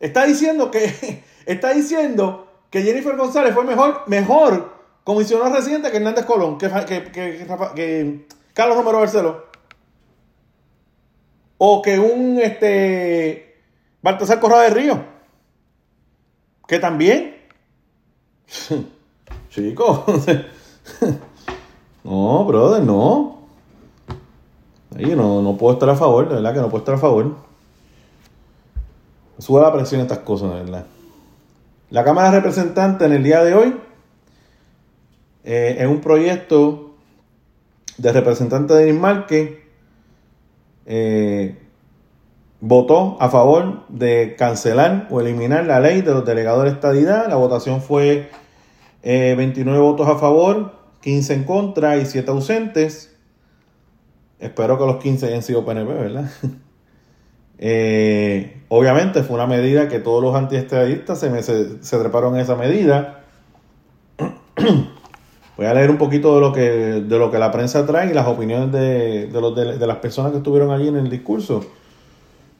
Está 0.00 0.24
diciendo 0.24 0.70
que, 0.70 1.22
está 1.46 1.70
diciendo 1.70 2.48
que 2.70 2.82
Jennifer 2.82 3.16
González 3.16 3.54
fue 3.54 3.64
mejor, 3.64 4.02
mejor 4.06 4.79
comisionado 5.04 5.54
residente 5.54 5.90
que 5.90 5.96
Hernández 5.96 6.24
Colón, 6.24 6.58
que, 6.58 6.68
que, 7.12 8.26
Carlos 8.52 8.76
Romero 8.76 8.98
Barceló. 8.98 9.44
O 11.58 11.82
que 11.82 11.98
un 11.98 12.38
este, 12.38 13.62
Baltasar 14.02 14.40
Corrado 14.40 14.62
de 14.62 14.70
Río. 14.70 15.04
Que 16.66 16.78
también. 16.78 17.36
Chico. 19.50 20.04
no, 22.04 22.44
brother, 22.44 22.82
no. 22.82 23.40
Ahí 24.96 25.14
no, 25.14 25.42
no 25.42 25.56
puedo 25.56 25.74
estar 25.74 25.88
a 25.88 25.96
favor, 25.96 26.28
de 26.28 26.36
verdad 26.36 26.54
que 26.54 26.60
no 26.60 26.68
puedo 26.68 26.82
estar 26.82 26.94
a 26.94 26.98
favor. 26.98 27.36
Sube 29.38 29.60
la 29.60 29.72
presión 29.72 30.00
estas 30.00 30.18
cosas, 30.18 30.50
de 30.50 30.60
verdad. 30.62 30.86
La 31.90 32.04
Cámara 32.04 32.30
de 32.30 32.36
Representantes 32.36 33.06
en 33.06 33.14
el 33.14 33.22
día 33.22 33.42
de 33.42 33.54
hoy 33.54 33.80
eh, 35.44 35.76
es 35.78 35.86
un 35.86 36.00
proyecto 36.00 36.94
de 37.98 38.12
representante 38.12 38.74
de 38.74 38.92
Nismarque 38.92 39.60
eh, 40.86 41.56
votó 42.60 43.16
a 43.20 43.28
favor 43.28 43.86
de 43.88 44.34
cancelar 44.36 45.06
o 45.10 45.20
eliminar 45.20 45.64
la 45.66 45.80
ley 45.80 46.02
de 46.02 46.12
los 46.12 46.24
delegados 46.24 46.64
de 46.64 46.70
estadidad. 46.70 47.28
La 47.28 47.36
votación 47.36 47.80
fue 47.80 48.30
29 49.02 49.78
eh, 49.78 49.80
votos 49.80 50.08
a 50.08 50.16
favor, 50.16 50.74
15 51.00 51.34
en 51.34 51.44
contra 51.44 51.96
y 51.96 52.06
7 52.06 52.30
ausentes. 52.30 53.16
Espero 54.38 54.78
que 54.78 54.86
los 54.86 54.96
15 54.96 55.26
hayan 55.26 55.42
sido 55.42 55.64
PNP, 55.64 55.92
¿verdad? 55.92 56.30
Eh, 57.62 58.62
obviamente 58.70 59.22
fue 59.22 59.36
una 59.36 59.46
medida 59.46 59.86
que 59.86 59.98
todos 59.98 60.22
los 60.22 60.34
antiestadistas 60.34 61.20
se, 61.20 61.82
se, 61.82 61.98
treparon 61.98 62.34
en 62.36 62.40
esa 62.40 62.56
medida. 62.56 63.20
Voy 65.60 65.66
a 65.66 65.74
leer 65.74 65.90
un 65.90 65.98
poquito 65.98 66.36
de 66.36 66.40
lo 66.40 66.54
que, 66.54 66.70
de 67.06 67.18
lo 67.18 67.30
que 67.30 67.38
la 67.38 67.50
prensa 67.50 67.84
trae 67.84 68.10
y 68.10 68.14
las 68.14 68.26
opiniones 68.26 68.72
de, 68.72 69.28
los, 69.30 69.54
de, 69.54 69.86
las 69.86 69.98
personas 69.98 70.32
que 70.32 70.38
estuvieron 70.38 70.70
allí 70.70 70.88
en 70.88 70.96
el 70.96 71.10
discurso. 71.10 71.62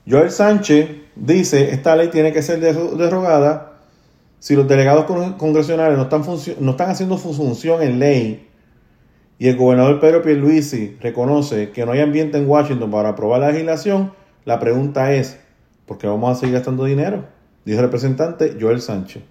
Joel 0.06 0.30
Sánchez 0.30 0.90
dice, 1.16 1.70
esta 1.70 1.96
ley 1.96 2.08
tiene 2.08 2.30
que 2.34 2.42
ser 2.42 2.60
derogada 2.60 3.78
si 4.38 4.54
los 4.54 4.68
delegados 4.68 5.06
congresionales 5.38 5.96
no 5.96 6.02
están, 6.02 6.24
no 6.60 6.72
están 6.72 6.90
haciendo 6.90 7.16
su 7.16 7.32
función 7.32 7.82
en 7.82 8.00
ley 8.00 8.46
y 9.38 9.48
el 9.48 9.56
gobernador 9.56 9.98
Pedro 9.98 10.20
Pierluisi 10.20 10.98
reconoce 11.00 11.70
que 11.70 11.86
no 11.86 11.92
hay 11.92 12.00
ambiente 12.00 12.36
en 12.36 12.46
Washington 12.46 12.90
para 12.90 13.08
aprobar 13.08 13.40
la 13.40 13.50
legislación, 13.50 14.12
la 14.44 14.60
pregunta 14.60 15.14
es, 15.14 15.40
¿por 15.86 15.96
qué 15.96 16.06
vamos 16.06 16.36
a 16.36 16.38
seguir 16.38 16.56
gastando 16.56 16.84
dinero? 16.84 17.24
Dijo 17.64 17.78
el 17.78 17.86
representante 17.86 18.58
Joel 18.60 18.82
Sánchez. 18.82 19.22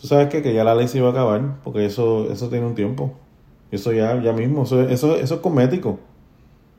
Tú 0.00 0.06
sabes 0.06 0.28
qué? 0.28 0.42
que 0.42 0.52
ya 0.52 0.64
la 0.64 0.74
ley 0.74 0.88
se 0.88 0.98
iba 0.98 1.08
a 1.08 1.10
acabar, 1.10 1.60
porque 1.64 1.86
eso, 1.86 2.30
eso 2.30 2.48
tiene 2.48 2.66
un 2.66 2.74
tiempo. 2.74 3.14
Eso 3.70 3.92
ya, 3.92 4.20
ya 4.22 4.32
mismo, 4.32 4.64
eso, 4.64 4.82
eso, 4.82 5.16
eso 5.16 5.34
es 5.36 5.40
cosmético. 5.40 5.98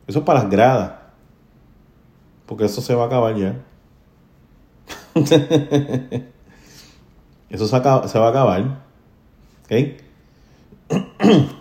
Eso 0.07 0.19
es 0.19 0.25
para 0.25 0.41
las 0.41 0.49
gradas. 0.49 0.91
Porque 2.45 2.65
eso 2.65 2.81
se 2.81 2.95
va 2.95 3.03
a 3.03 3.07
acabar 3.07 3.35
ya. 3.35 3.55
eso 7.49 7.67
se, 7.67 8.07
se 8.07 8.19
va 8.19 8.27
a 8.27 8.29
acabar. 8.29 8.83
¿Ok? 9.65 9.71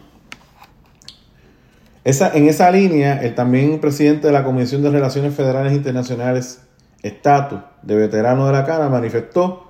en 2.05 2.49
esa 2.49 2.71
línea, 2.71 3.21
el 3.23 3.35
también 3.35 3.81
presidente 3.81 4.29
de 4.29 4.33
la 4.33 4.45
Comisión 4.45 4.83
de 4.83 4.91
Relaciones 4.91 5.35
Federales 5.35 5.73
Internacionales, 5.73 6.63
estatus 7.03 7.59
de 7.83 7.97
veterano 7.97 8.47
de 8.47 8.53
la 8.53 8.65
Cámara, 8.65 8.89
manifestó 8.89 9.66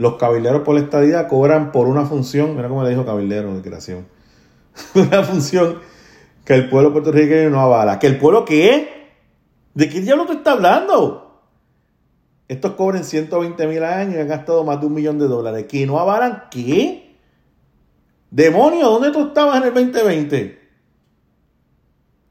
los 0.00 0.14
cabilderos 0.16 0.62
por 0.62 0.76
la 0.76 0.80
estadía 0.80 1.28
cobran 1.28 1.72
por 1.72 1.86
una 1.86 2.06
función, 2.06 2.56
mira 2.56 2.68
cómo 2.68 2.82
le 2.82 2.88
dijo 2.88 3.04
cabildero 3.04 3.54
de 3.54 3.60
creación, 3.60 4.06
una 4.94 5.22
función 5.22 5.78
que 6.42 6.54
el 6.54 6.70
pueblo 6.70 6.90
puertorriqueño 6.90 7.50
no 7.50 7.60
avala. 7.60 7.98
¿Que 7.98 8.06
el 8.06 8.16
pueblo 8.16 8.46
qué? 8.46 9.10
¿De 9.74 9.90
qué 9.90 10.00
diablo 10.00 10.24
te 10.24 10.32
está 10.32 10.52
hablando? 10.52 11.42
Estos 12.48 12.72
cobran 12.72 13.04
120 13.04 13.66
mil 13.66 13.84
años 13.84 14.14
y 14.14 14.18
han 14.20 14.26
gastado 14.28 14.64
más 14.64 14.80
de 14.80 14.86
un 14.86 14.94
millón 14.94 15.18
de 15.18 15.28
dólares. 15.28 15.66
¿Que 15.68 15.86
no 15.86 15.98
avalan 15.98 16.44
qué? 16.50 17.18
Demonio, 18.30 18.88
¿dónde 18.88 19.10
tú 19.10 19.26
estabas 19.26 19.58
en 19.58 19.64
el 19.64 19.74
2020? 19.74 20.68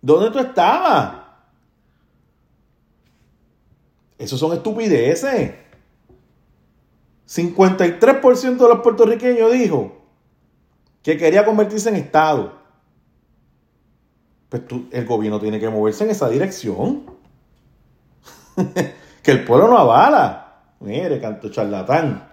¿Dónde 0.02 0.32
tú 0.32 0.40
estabas? 0.40 1.18
Esos 4.18 4.40
son 4.40 4.54
estupideces. 4.54 5.69
53% 7.30 8.58
de 8.58 8.68
los 8.68 8.80
puertorriqueños 8.80 9.52
dijo 9.52 9.92
que 11.04 11.18
quería 11.18 11.46
convertirse 11.46 11.90
en 11.90 11.96
Estado. 11.96 12.58
Pues 14.50 14.64
el 14.92 15.06
gobierno 15.06 15.40
tiene 15.40 15.60
que 15.60 15.70
moverse 15.70 16.06
en 16.06 16.10
esa 16.10 16.28
dirección. 16.28 17.04
que 19.24 19.32
el 19.32 19.46
pueblo 19.46 19.68
no 19.68 19.78
avala. 19.78 20.64
Mire, 20.80 21.22
canto 21.22 21.50
charlatán. 21.50 22.28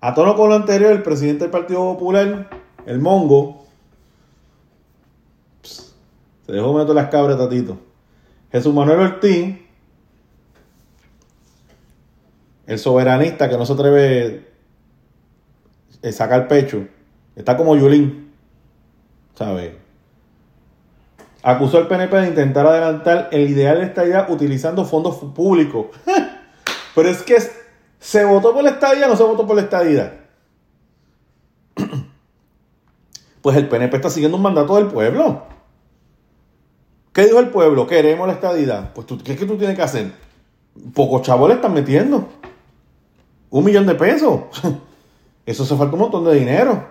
A 0.00 0.14
tono 0.14 0.34
con 0.34 0.48
lo 0.48 0.54
anterior, 0.54 0.92
el 0.92 1.02
presidente 1.02 1.44
del 1.44 1.50
Partido 1.50 1.80
Popular, 1.80 2.48
el 2.86 2.98
Mongo, 2.98 3.66
te 6.46 6.52
dejo 6.52 6.72
meter 6.72 6.94
las 6.94 7.10
cabras, 7.10 7.36
tatito. 7.36 7.78
Jesús 8.50 8.72
Manuel 8.72 9.00
Ortiz, 9.00 9.56
el 12.70 12.78
soberanista 12.78 13.48
que 13.48 13.58
no 13.58 13.66
se 13.66 13.72
atreve 13.72 14.46
eh, 16.02 16.12
saca 16.12 16.36
el 16.36 16.46
pecho. 16.46 16.86
Está 17.34 17.56
como 17.56 17.74
Yulín, 17.74 18.32
¿sabes? 19.34 19.72
Acusó 21.42 21.78
al 21.78 21.88
PNP 21.88 22.16
de 22.16 22.28
intentar 22.28 22.68
adelantar 22.68 23.28
el 23.32 23.50
ideal 23.50 23.78
de 23.78 23.86
estadía 23.86 24.26
utilizando 24.28 24.84
fondos 24.84 25.16
públicos. 25.34 25.86
Pero 26.94 27.08
es 27.08 27.22
que 27.22 27.38
se 27.98 28.24
votó 28.24 28.54
por 28.54 28.62
la 28.62 28.70
estadía, 28.70 29.08
no 29.08 29.16
se 29.16 29.24
votó 29.24 29.44
por 29.48 29.56
la 29.56 29.62
estadía. 29.62 30.26
Pues 33.42 33.56
el 33.56 33.68
PNP 33.68 33.96
está 33.96 34.10
siguiendo 34.10 34.36
un 34.36 34.42
mandato 34.42 34.76
del 34.76 34.88
pueblo. 34.88 35.44
¿Qué 37.12 37.24
dijo 37.24 37.38
el 37.38 37.48
pueblo? 37.48 37.86
Queremos 37.86 38.28
la 38.28 38.34
estadidad. 38.34 38.92
Pues 38.92 39.06
tú, 39.06 39.16
¿qué 39.16 39.32
es 39.32 39.38
que 39.38 39.46
tú 39.46 39.56
tienes 39.56 39.76
que 39.76 39.82
hacer? 39.82 40.12
Pocos 40.94 41.22
chavos 41.22 41.48
le 41.48 41.54
están 41.54 41.72
metiendo. 41.72 42.28
Un 43.50 43.64
millón 43.64 43.86
de 43.86 43.94
pesos. 43.94 44.42
Eso 45.46 45.64
se 45.64 45.76
falta 45.76 45.94
un 45.94 46.00
montón 46.00 46.24
de 46.24 46.34
dinero. 46.34 46.84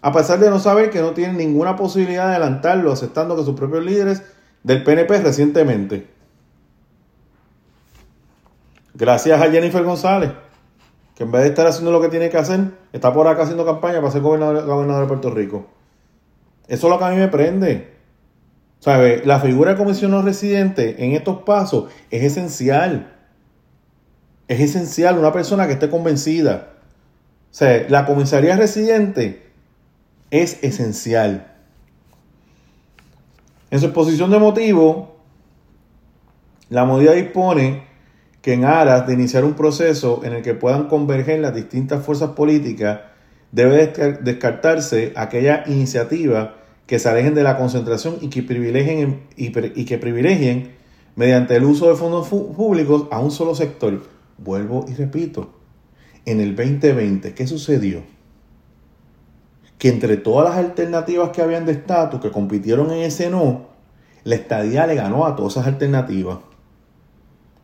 A 0.00 0.12
pesar 0.12 0.38
de 0.38 0.50
no 0.50 0.60
saber 0.60 0.90
que 0.90 1.00
no 1.00 1.12
tienen 1.12 1.36
ninguna 1.36 1.74
posibilidad 1.74 2.26
de 2.26 2.36
adelantarlo, 2.36 2.92
aceptando 2.92 3.36
que 3.36 3.44
sus 3.44 3.56
propios 3.56 3.84
líderes 3.84 4.22
del 4.62 4.84
PNP 4.84 5.18
recientemente. 5.22 6.06
Gracias 8.94 9.40
a 9.40 9.50
Jennifer 9.50 9.82
González, 9.82 10.30
que 11.14 11.24
en 11.24 11.32
vez 11.32 11.42
de 11.42 11.48
estar 11.48 11.66
haciendo 11.66 11.92
lo 11.92 12.00
que 12.00 12.08
tiene 12.08 12.30
que 12.30 12.38
hacer, 12.38 12.70
está 12.92 13.12
por 13.12 13.26
acá 13.26 13.42
haciendo 13.42 13.66
campaña 13.66 14.00
para 14.00 14.10
ser 14.10 14.22
gobernador, 14.22 15.00
de 15.00 15.06
Puerto 15.06 15.30
Rico. 15.30 15.66
Eso 16.66 16.86
es 16.86 16.92
lo 16.92 16.98
que 16.98 17.04
a 17.04 17.10
mí 17.10 17.16
me 17.16 17.28
prende. 17.28 17.96
¿Sabe? 18.80 19.22
La 19.24 19.40
figura 19.40 19.72
de 19.72 19.76
comisionado 19.76 20.22
residente 20.22 21.04
en 21.04 21.12
estos 21.12 21.42
pasos 21.42 21.90
es 22.10 22.22
esencial. 22.22 23.15
Es 24.48 24.60
esencial 24.60 25.18
una 25.18 25.32
persona 25.32 25.66
que 25.66 25.74
esté 25.74 25.90
convencida. 25.90 26.68
O 27.50 27.54
sea, 27.54 27.86
la 27.88 28.06
comisaría 28.06 28.56
residente 28.56 29.46
es 30.30 30.62
esencial. 30.62 31.52
En 33.70 33.80
su 33.80 33.86
exposición 33.86 34.30
de 34.30 34.38
motivo, 34.38 35.16
la 36.68 36.84
medida 36.84 37.12
dispone 37.12 37.84
que 38.42 38.52
en 38.52 38.64
aras 38.64 39.06
de 39.06 39.14
iniciar 39.14 39.44
un 39.44 39.54
proceso 39.54 40.20
en 40.24 40.32
el 40.32 40.42
que 40.42 40.54
puedan 40.54 40.88
converger 40.88 41.40
las 41.40 41.54
distintas 41.54 42.04
fuerzas 42.04 42.30
políticas, 42.30 43.00
debe 43.50 43.92
descartarse 44.22 45.12
aquella 45.16 45.64
iniciativa 45.66 46.54
que 46.86 46.98
se 46.98 47.08
alejen 47.08 47.34
de 47.34 47.42
la 47.42 47.56
concentración 47.56 48.18
y 48.20 48.28
que 48.28 48.42
privilegien, 48.42 49.22
y, 49.36 49.50
que 49.84 49.98
privilegien 49.98 50.74
mediante 51.16 51.56
el 51.56 51.64
uso 51.64 51.88
de 51.88 51.96
fondos 51.96 52.28
públicos 52.28 53.08
a 53.10 53.18
un 53.18 53.30
solo 53.30 53.54
sector. 53.54 54.02
Vuelvo 54.38 54.84
y 54.88 54.94
repito, 54.94 55.50
en 56.24 56.40
el 56.40 56.56
2020, 56.56 57.34
¿qué 57.34 57.46
sucedió? 57.46 58.02
Que 59.78 59.88
entre 59.88 60.16
todas 60.16 60.48
las 60.48 60.58
alternativas 60.58 61.30
que 61.30 61.42
habían 61.42 61.66
de 61.66 61.72
estatus 61.72 62.20
que 62.20 62.30
compitieron 62.30 62.90
en 62.90 63.00
ese 63.00 63.30
no, 63.30 63.66
la 64.24 64.34
estadía 64.34 64.86
le 64.86 64.94
ganó 64.94 65.26
a 65.26 65.36
todas 65.36 65.54
esas 65.54 65.66
alternativas. 65.66 66.38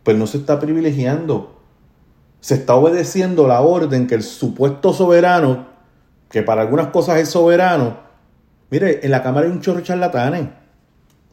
Pero 0.05 0.19
no 0.19 0.27
se 0.27 0.39
está 0.39 0.59
privilegiando. 0.61 1.61
Se 2.41 2.55
está 2.55 2.75
obedeciendo 2.75 3.47
la 3.47 3.61
orden 3.61 4.07
que 4.07 4.15
el 4.15 4.23
supuesto 4.23 4.93
soberano, 4.93 5.67
que 6.29 6.43
para 6.43 6.63
algunas 6.63 6.89
cosas 6.89 7.19
es 7.19 7.29
soberano, 7.29 8.03
Mire, 8.73 9.01
en 9.05 9.11
la 9.11 9.23
Cámara 9.23 9.47
hay 9.47 9.53
un 9.53 9.61
chorro 9.61 9.81
de 9.81 9.85
charlatanes 9.85 10.49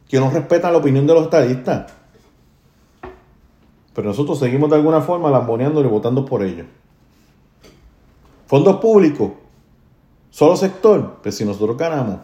que 0.06 0.20
no 0.20 0.30
respetan 0.30 0.72
la 0.72 0.78
opinión 0.78 1.06
de 1.06 1.14
los 1.14 1.22
estadistas. 1.22 1.90
Pero 3.94 4.08
nosotros 4.08 4.38
seguimos 4.38 4.70
de 4.70 4.76
alguna 4.76 5.00
forma 5.00 5.30
lamboneando 5.30 5.80
y 5.80 5.84
votando 5.84 6.24
por 6.24 6.42
ellos. 6.42 6.66
Fondos 8.46 8.76
públicos, 8.76 9.32
solo 10.30 10.56
sector, 10.56 11.18
pues 11.22 11.36
si 11.36 11.44
nosotros 11.44 11.76
ganamos. 11.76 12.16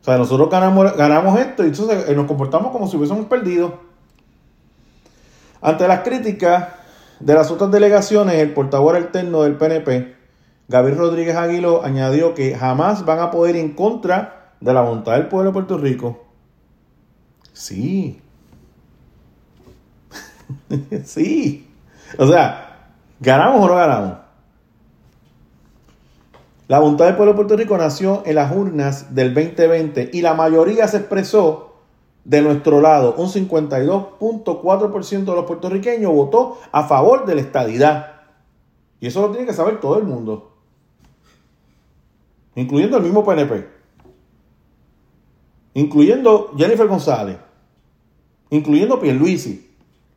O 0.00 0.04
sea, 0.04 0.16
nosotros 0.16 0.48
ganamos, 0.48 0.96
ganamos 0.96 1.38
esto 1.38 1.62
y 1.64 1.66
entonces 1.66 2.08
eh, 2.08 2.14
nos 2.14 2.26
comportamos 2.26 2.72
como 2.72 2.88
si 2.88 2.96
hubiésemos 2.96 3.26
perdido. 3.26 3.74
Ante 5.60 5.86
las 5.86 6.00
críticas 6.00 6.68
de 7.18 7.34
las 7.34 7.50
otras 7.50 7.70
delegaciones, 7.70 8.36
el 8.36 8.54
portavoz 8.54 8.94
alterno 8.94 9.42
del 9.42 9.56
PNP, 9.56 10.16
Gabriel 10.68 10.98
Rodríguez 10.98 11.36
Aguiló 11.36 11.84
añadió 11.84 12.34
que 12.34 12.54
jamás 12.54 13.04
van 13.04 13.18
a 13.18 13.30
poder 13.30 13.56
ir 13.56 13.62
en 13.62 13.74
contra 13.74 14.54
de 14.60 14.72
la 14.72 14.82
voluntad 14.82 15.12
del 15.12 15.28
pueblo 15.28 15.50
de 15.50 15.52
Puerto 15.52 15.76
Rico. 15.76 16.24
Sí. 17.52 18.22
sí. 21.04 21.68
O 22.18 22.26
sea, 22.26 22.92
¿ganamos 23.20 23.60
o 23.60 23.68
no 23.68 23.76
ganamos? 23.76 24.18
La 26.68 26.78
voluntad 26.78 27.06
del 27.06 27.16
pueblo 27.16 27.32
de 27.32 27.36
Puerto 27.36 27.56
Rico 27.56 27.76
nació 27.76 28.22
en 28.24 28.36
las 28.36 28.54
urnas 28.54 29.14
del 29.14 29.34
2020 29.34 30.10
y 30.12 30.20
la 30.22 30.34
mayoría 30.34 30.86
se 30.86 30.98
expresó 30.98 31.74
de 32.24 32.42
nuestro 32.42 32.80
lado. 32.80 33.14
Un 33.16 33.28
52.4% 33.28 35.24
de 35.24 35.34
los 35.34 35.44
puertorriqueños 35.46 36.12
votó 36.12 36.58
a 36.70 36.84
favor 36.84 37.26
de 37.26 37.34
la 37.34 37.40
estadidad. 37.40 38.12
Y 39.00 39.08
eso 39.08 39.22
lo 39.22 39.30
tiene 39.30 39.46
que 39.46 39.52
saber 39.52 39.80
todo 39.80 39.98
el 39.98 40.04
mundo 40.04 40.50
incluyendo 42.54 42.96
el 42.96 43.02
mismo 43.04 43.24
PNP, 43.24 43.66
incluyendo 45.74 46.52
Jennifer 46.56 46.86
González, 46.86 47.38
incluyendo 48.50 49.00
Pierluisi, 49.00 49.69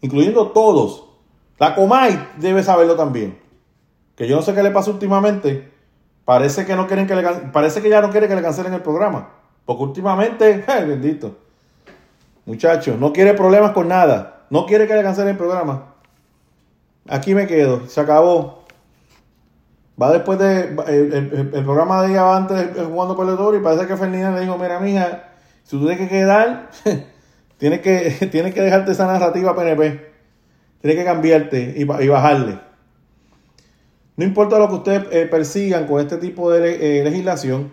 incluyendo 0.03 0.49
todos. 0.49 1.05
La 1.57 1.73
Comay 1.73 2.27
debe 2.37 2.61
saberlo 2.61 2.95
también. 2.95 3.39
Que 4.15 4.27
yo 4.27 4.35
no 4.35 4.41
sé 4.43 4.53
qué 4.53 4.61
le 4.61 4.69
pasa 4.69 4.91
últimamente. 4.91 5.71
Parece 6.25 6.65
que 6.65 6.75
no 6.75 6.87
quieren 6.87 7.07
que 7.07 7.15
le 7.15 7.23
parece 7.23 7.81
que 7.81 7.89
ya 7.89 8.01
no 8.01 8.11
quiere 8.11 8.27
que 8.27 8.35
le 8.35 8.41
cancelen 8.41 8.73
el 8.73 8.81
programa. 8.81 9.29
Porque 9.65 9.83
últimamente, 9.83 10.63
bendito. 10.67 11.37
Muchachos, 12.45 12.99
no 12.99 13.13
quiere 13.13 13.33
problemas 13.33 13.71
con 13.71 13.87
nada. 13.87 14.41
No 14.49 14.65
quiere 14.65 14.87
que 14.87 14.93
le 14.93 15.03
cancelen 15.03 15.29
el 15.29 15.37
programa. 15.37 15.93
Aquí 17.07 17.33
me 17.33 17.47
quedo. 17.47 17.87
Se 17.87 18.01
acabó. 18.01 18.65
Va 19.99 20.11
después 20.11 20.37
de. 20.37 20.75
El, 20.87 21.63
programa 21.63 22.01
de 22.01 22.11
ella 22.11 22.35
antes 22.35 22.71
jugando 22.85 23.15
por 23.15 23.27
el 23.27 23.59
y 23.59 23.63
parece 23.63 23.87
que 23.87 23.95
Ferdinand 23.95 24.35
le 24.35 24.41
dijo: 24.41 24.57
Mira, 24.57 24.79
mija, 24.81 25.29
si 25.63 25.77
tú 25.77 25.85
tienes 25.85 25.97
que 25.97 26.09
quedar, 26.09 26.69
tienes 27.63 27.79
que, 27.79 28.27
tienes 28.31 28.53
que 28.53 28.59
dejarte 28.59 28.91
esa 28.91 29.07
narrativa 29.07 29.55
PNP. 29.55 30.11
Tienes 30.81 30.99
que 30.99 31.05
cambiarte 31.05 31.75
y, 31.77 31.85
bajarle. 31.85 32.59
No 34.17 34.25
importa 34.25 34.59
lo 34.59 34.67
que 34.67 34.73
ustedes 34.73 35.07
eh, 35.11 35.27
persigan 35.27 35.87
con 35.87 36.01
este 36.01 36.17
tipo 36.17 36.51
de 36.51 36.99
eh, 36.99 37.03
legislación, 37.05 37.71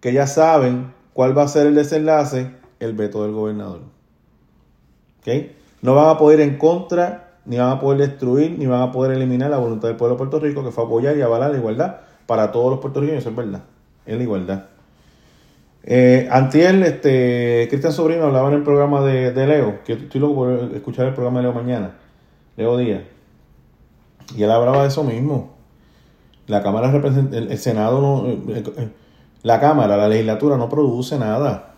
que 0.00 0.12
ya 0.12 0.26
saben 0.26 0.92
cuál 1.12 1.38
va 1.38 1.44
a 1.44 1.48
ser 1.48 1.68
el 1.68 1.76
desenlace, 1.76 2.50
el 2.80 2.94
veto 2.94 3.22
del 3.22 3.30
gobernador. 3.30 3.82
¿Ok? 5.20 5.28
No 5.82 5.94
van 5.94 6.08
a 6.08 6.18
poder 6.18 6.40
ir 6.40 6.46
en 6.46 6.58
contra 6.58 7.36
ni 7.44 7.58
van 7.58 7.70
a 7.70 7.78
poder 7.78 8.08
destruir, 8.08 8.58
ni 8.58 8.66
van 8.66 8.82
a 8.82 8.90
poder 8.90 9.12
eliminar 9.12 9.50
la 9.50 9.58
voluntad 9.58 9.86
del 9.86 9.96
pueblo 9.96 10.16
de 10.16 10.18
Puerto 10.18 10.40
Rico, 10.40 10.64
que 10.64 10.72
fue 10.72 10.82
apoyar 10.82 11.16
y 11.16 11.22
avalar 11.22 11.52
la 11.52 11.58
igualdad 11.58 12.00
para 12.26 12.50
todos 12.50 12.70
los 12.70 12.80
puertorriqueños, 12.80 13.20
eso 13.20 13.30
es 13.30 13.36
verdad, 13.36 13.62
es 14.04 14.16
la 14.16 14.22
igualdad. 14.24 14.64
Eh, 15.90 16.28
antier, 16.30 16.74
este, 16.82 17.66
Cristian 17.70 17.94
Sobrino 17.94 18.24
hablaba 18.24 18.48
en 18.48 18.56
el 18.56 18.62
programa 18.62 19.00
de, 19.00 19.46
Leo, 19.46 19.82
que 19.84 19.94
estoy 19.94 20.20
loco 20.20 20.34
por 20.34 20.50
escuchar 20.74 21.06
el 21.06 21.14
programa 21.14 21.38
de 21.38 21.44
Leo 21.44 21.54
mañana, 21.54 21.92
Leo 22.58 22.76
Díaz, 22.76 23.04
y 24.36 24.42
él 24.42 24.50
hablaba 24.50 24.82
de 24.82 24.88
eso 24.88 25.02
mismo. 25.02 25.54
La 26.46 26.62
Cámara 26.62 26.90
representa, 26.90 27.38
el, 27.38 27.56
Senado 27.56 28.02
no, 28.02 28.28
eh, 28.28 28.62
eh, 28.76 28.88
la 29.42 29.60
Cámara, 29.60 29.96
la 29.96 30.10
legislatura 30.10 30.58
no 30.58 30.68
produce 30.68 31.18
nada. 31.18 31.76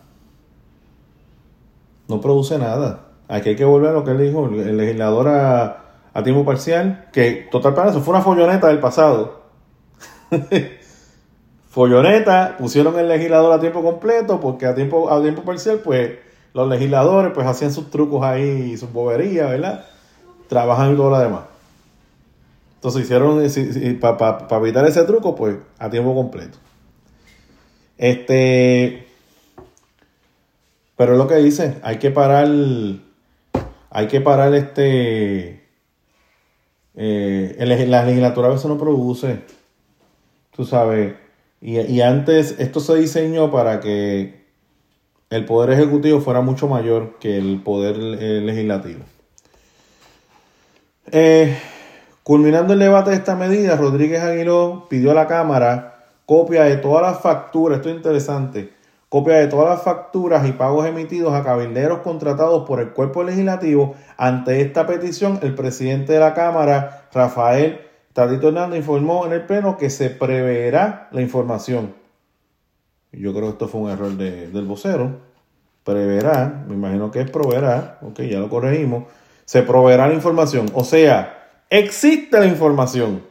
No 2.09 2.20
produce 2.20 2.59
nada. 2.59 3.11
Aquí 3.29 3.51
hay 3.51 3.57
que 3.57 3.64
volver 3.64 3.90
a 3.90 3.92
lo 3.92 4.03
que 4.03 4.11
él 4.11 4.18
dijo, 4.18 4.46
el 4.46 4.77
legislador 4.77 5.29
a, 5.29 6.23
tiempo 6.25 6.44
parcial, 6.44 7.09
que 7.12 7.46
total 7.53 7.75
para 7.75 7.90
eso 7.90 8.01
fue 8.01 8.14
una 8.14 8.25
folloneta 8.25 8.66
del 8.66 8.81
pasado. 8.81 9.42
folloneta, 11.70 12.56
pusieron 12.59 12.98
el 12.98 13.09
legislador 13.09 13.52
a 13.52 13.61
tiempo 13.61 13.83
completo, 13.83 14.40
porque 14.40 14.66
a 14.66 14.74
tiempo, 14.74 15.11
a 15.11 15.22
tiempo 15.22 15.42
parcial, 15.42 15.78
pues 15.78 16.18
los 16.52 16.68
legisladores 16.68 17.33
pues 17.33 17.46
hacían 17.46 17.72
sus 17.72 17.90
trucos 17.90 18.22
ahí 18.24 18.76
sus 18.76 18.92
boberías, 18.92 19.48
¿verdad? 19.48 19.87
Trabajan 20.48 20.92
y 20.92 20.96
todo 20.96 21.11
lo 21.11 21.18
demás. 21.18 21.44
Entonces 22.74 23.04
hicieron, 23.04 23.40
para 24.00 24.56
evitar 24.59 24.85
ese 24.87 25.04
truco, 25.04 25.35
pues 25.35 25.56
a 25.78 25.88
tiempo 25.88 26.14
completo. 26.14 26.59
Este, 27.96 29.06
pero 30.96 31.12
es 31.12 31.18
lo 31.18 31.28
que 31.28 31.37
dice, 31.37 31.76
hay 31.83 31.98
que 31.98 32.11
parar 32.11 32.48
hay 33.90 34.06
que 34.06 34.20
parar 34.20 34.54
este... 34.54 35.61
Eh, 36.94 37.87
la 37.87 38.04
legislatura 38.04 38.48
a 38.48 38.50
veces 38.50 38.66
no 38.66 38.76
produce, 38.76 39.40
tú 40.54 40.64
sabes, 40.64 41.14
y, 41.61 42.01
antes 42.01 42.57
esto 42.59 42.81
se 42.81 42.96
diseñó 42.96 43.51
para 43.51 43.81
que 43.81 44.44
el 45.29 45.44
poder 45.44 45.70
ejecutivo 45.70 46.20
fuera 46.20 46.40
mucho 46.40 46.68
mayor 46.68 47.18
que 47.18 47.37
el 47.37 47.62
poder 47.62 47.96
eh, 47.96 48.40
legislativo. 48.40 49.01
Eh, 51.12 51.57
Culminando 52.31 52.75
el 52.75 52.79
debate 52.79 53.11
de 53.11 53.16
esta 53.16 53.35
medida, 53.35 53.75
Rodríguez 53.75 54.23
Aguiló 54.23 54.87
pidió 54.88 55.11
a 55.11 55.14
la 55.14 55.27
Cámara 55.27 56.05
copia 56.27 56.62
de 56.62 56.77
todas 56.77 57.03
las 57.03 57.20
facturas, 57.20 57.79
esto 57.79 57.88
es 57.88 57.96
interesante, 57.96 58.73
copia 59.09 59.35
de 59.35 59.49
todas 59.49 59.68
las 59.68 59.83
facturas 59.83 60.46
y 60.46 60.53
pagos 60.53 60.87
emitidos 60.87 61.35
a 61.35 61.42
cabilderos 61.42 62.03
contratados 62.03 62.68
por 62.68 62.79
el 62.79 62.90
cuerpo 62.90 63.25
legislativo. 63.25 63.96
Ante 64.16 64.61
esta 64.61 64.87
petición, 64.87 65.40
el 65.42 65.57
presidente 65.57 66.12
de 66.12 66.20
la 66.20 66.35
Cámara, 66.35 67.09
Rafael 67.12 67.81
Tadito 68.20 68.48
Hernández, 68.48 68.80
informó 68.80 69.24
en 69.24 69.33
el 69.33 69.46
Pleno 69.46 69.78
que 69.78 69.88
se 69.88 70.11
preverá 70.11 71.09
la 71.11 71.22
información. 71.22 71.94
Yo 73.12 73.33
creo 73.33 73.44
que 73.44 73.52
esto 73.52 73.66
fue 73.66 73.80
un 73.80 73.88
error 73.88 74.11
del 74.12 74.66
vocero. 74.66 75.20
Preverá, 75.85 76.66
me 76.68 76.74
imagino 76.74 77.11
que 77.11 77.22
es 77.22 77.30
proveerá, 77.30 77.98
ok, 78.02 78.20
ya 78.20 78.38
lo 78.38 78.50
corregimos. 78.50 79.04
Se 79.46 79.62
proveerá 79.62 80.06
la 80.06 80.12
información. 80.12 80.70
O 80.74 80.85
sea, 80.85 81.62
existe 81.70 82.38
la 82.38 82.44
información. 82.44 83.22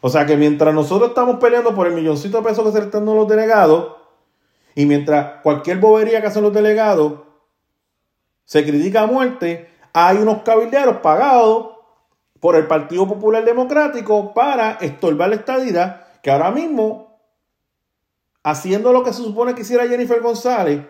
O 0.00 0.08
sea 0.08 0.26
que 0.26 0.36
mientras 0.36 0.72
nosotros 0.72 1.08
estamos 1.08 1.40
peleando 1.40 1.74
por 1.74 1.88
el 1.88 1.94
milloncito 1.94 2.36
de 2.36 2.44
pesos 2.44 2.64
que 2.64 2.70
se 2.70 2.78
le 2.78 2.84
están 2.84 3.04
dando 3.04 3.16
los 3.16 3.28
delegados, 3.28 3.96
y 4.76 4.86
mientras 4.86 5.40
cualquier 5.42 5.78
bobería 5.78 6.20
que 6.20 6.28
hacen 6.28 6.44
los 6.44 6.54
delegados 6.54 7.14
se 8.44 8.62
critica 8.64 9.02
a 9.02 9.06
muerte, 9.08 9.68
hay 9.92 10.18
unos 10.18 10.42
cabilderos 10.42 10.98
pagados 10.98 11.79
por 12.40 12.56
el 12.56 12.66
Partido 12.66 13.06
Popular 13.06 13.44
Democrático 13.44 14.34
para 14.34 14.72
estorbar 14.80 15.28
la 15.28 15.36
estadidad, 15.36 16.06
que 16.22 16.30
ahora 16.30 16.50
mismo, 16.50 17.20
haciendo 18.42 18.92
lo 18.92 19.04
que 19.04 19.12
se 19.12 19.22
supone 19.22 19.54
que 19.54 19.60
hiciera 19.60 19.86
Jennifer 19.86 20.20
González, 20.20 20.82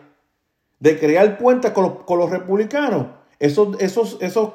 de 0.78 0.98
crear 0.98 1.36
puentes 1.36 1.72
con 1.72 1.84
los, 1.84 1.92
con 2.04 2.18
los 2.18 2.30
republicanos, 2.30 3.06
esos, 3.40 3.80
esos, 3.80 4.18
esos 4.20 4.50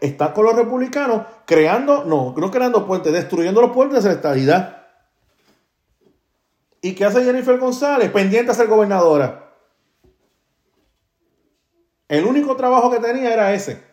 están 0.00 0.32
con 0.32 0.44
los 0.44 0.56
republicanos 0.56 1.22
creando, 1.46 2.04
no, 2.04 2.34
no 2.36 2.50
creando 2.50 2.84
puentes, 2.84 3.12
destruyendo 3.12 3.60
los 3.62 3.70
puentes 3.70 4.02
de 4.02 4.10
la 4.10 4.16
estadidad. 4.16 4.86
¿Y 6.82 6.94
qué 6.94 7.04
hace 7.04 7.22
Jennifer 7.22 7.56
González? 7.58 8.10
Pendiente 8.10 8.50
a 8.50 8.54
ser 8.54 8.66
gobernadora. 8.66 9.54
El 12.08 12.24
único 12.24 12.56
trabajo 12.56 12.90
que 12.90 12.98
tenía 12.98 13.32
era 13.32 13.54
ese. 13.54 13.89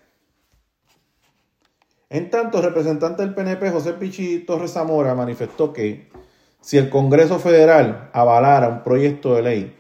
En 2.09 2.29
tanto, 2.29 2.59
el 2.59 2.63
representante 2.63 3.21
del 3.21 3.33
PNP, 3.33 3.69
José 3.71 3.93
Pichi 3.93 4.39
Torres 4.39 4.71
Zamora, 4.71 5.13
manifestó 5.13 5.73
que 5.73 6.07
si 6.61 6.77
el 6.77 6.89
Congreso 6.89 7.39
Federal 7.39 8.09
avalara 8.13 8.69
un 8.69 8.83
proyecto 8.83 9.35
de 9.35 9.41
ley 9.41 9.75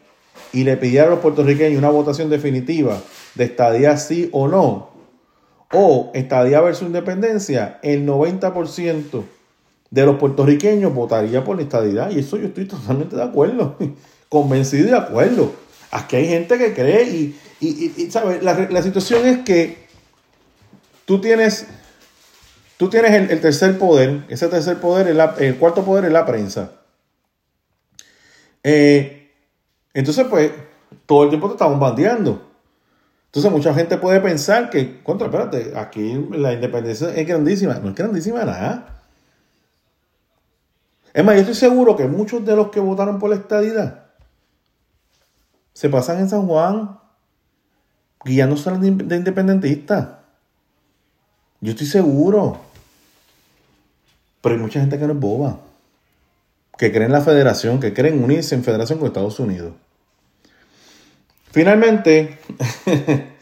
y 0.53 0.63
le 0.63 0.77
pidiera 0.77 1.07
a 1.07 1.09
los 1.09 1.19
puertorriqueños 1.19 1.77
una 1.77 1.89
votación 1.89 2.29
definitiva 2.29 2.97
de 3.35 3.43
estadía 3.45 3.97
sí 3.97 4.29
o 4.33 4.47
no, 4.47 4.89
o 5.71 6.11
estadía 6.13 6.61
versus 6.61 6.87
independencia, 6.87 7.79
el 7.81 8.05
90% 8.05 9.23
de 9.89 10.05
los 10.05 10.17
puertorriqueños 10.17 10.93
votaría 10.93 11.43
por 11.43 11.57
la 11.57 11.63
estadidad. 11.63 12.11
Y 12.11 12.19
eso 12.19 12.37
yo 12.37 12.47
estoy 12.47 12.65
totalmente 12.65 13.15
de 13.15 13.23
acuerdo, 13.23 13.77
convencido 14.29 14.87
y 14.87 14.91
de 14.91 14.97
acuerdo. 14.97 15.51
Aquí 15.91 16.17
hay 16.17 16.27
gente 16.27 16.57
que 16.57 16.73
cree 16.73 17.03
y, 17.03 17.35
y, 17.59 18.11
¿sabes? 18.11 18.43
La, 18.43 18.81
situación 18.81 19.25
es 19.25 19.39
que 19.39 19.77
tú 21.05 21.21
tienes, 21.21 21.67
tú 22.77 22.89
tienes 22.89 23.29
el, 23.31 23.41
tercer 23.41 23.77
poder, 23.77 24.25
ese 24.29 24.47
tercer 24.47 24.77
poder, 24.77 25.07
el, 25.07 25.19
el 25.39 25.57
cuarto 25.57 25.83
poder 25.83 26.05
es 26.05 26.11
la 26.11 26.25
prensa. 26.25 26.71
Eh, 28.63 29.31
entonces, 29.93 30.27
pues, 30.29 30.51
todo 31.05 31.23
el 31.23 31.29
tiempo 31.29 31.47
te 31.47 31.53
está 31.53 31.65
bombardeando. 31.65 32.47
Entonces, 33.25 33.51
mucha 33.51 33.73
gente 33.73 33.97
puede 33.97 34.19
pensar 34.21 34.69
que, 34.69 35.01
contra, 35.03 35.27
espérate, 35.27 35.73
aquí 35.75 36.27
la 36.31 36.53
independencia 36.53 37.13
es 37.15 37.27
grandísima. 37.27 37.75
No 37.75 37.89
es 37.89 37.95
grandísima 37.95 38.45
nada. 38.45 39.01
Es 41.13 41.23
más, 41.23 41.35
yo 41.35 41.41
estoy 41.41 41.55
seguro 41.55 41.95
que 41.95 42.05
muchos 42.05 42.45
de 42.45 42.55
los 42.55 42.69
que 42.69 42.79
votaron 42.79 43.19
por 43.19 43.29
la 43.29 43.37
estadidad 43.37 44.05
se 45.73 45.89
pasan 45.89 46.19
en 46.19 46.29
San 46.29 46.47
Juan 46.47 46.99
guiándose 48.23 48.69
de 48.71 49.15
independentistas. 49.15 50.16
Yo 51.61 51.71
estoy 51.71 51.87
seguro. 51.87 52.59
Pero 54.41 54.55
hay 54.55 54.61
mucha 54.61 54.79
gente 54.79 54.97
que 54.97 55.05
no 55.05 55.13
es 55.13 55.19
boba. 55.19 55.59
Que 56.77 56.91
cree 56.91 57.05
en 57.05 57.11
la 57.11 57.21
federación, 57.21 57.79
que 57.79 57.93
cree 57.93 58.11
en 58.11 58.23
unirse 58.23 58.55
en 58.55 58.63
federación 58.63 58.99
con 58.99 59.07
Estados 59.07 59.39
Unidos. 59.39 59.73
Finalmente, 61.51 62.37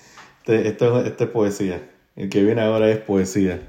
este, 0.45 1.07
es 1.07 1.29
poesía. 1.29 1.81
El 2.15 2.29
que 2.29 2.43
viene 2.43 2.61
ahora 2.61 2.89
es 2.89 2.99
poesía. 2.99 3.61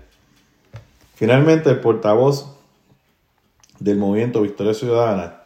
Finalmente, 1.17 1.71
el 1.71 1.81
portavoz 1.81 2.57
del 3.81 3.99
movimiento 3.99 4.43
Victoria 4.43 4.75
Ciudadana, 4.75 5.43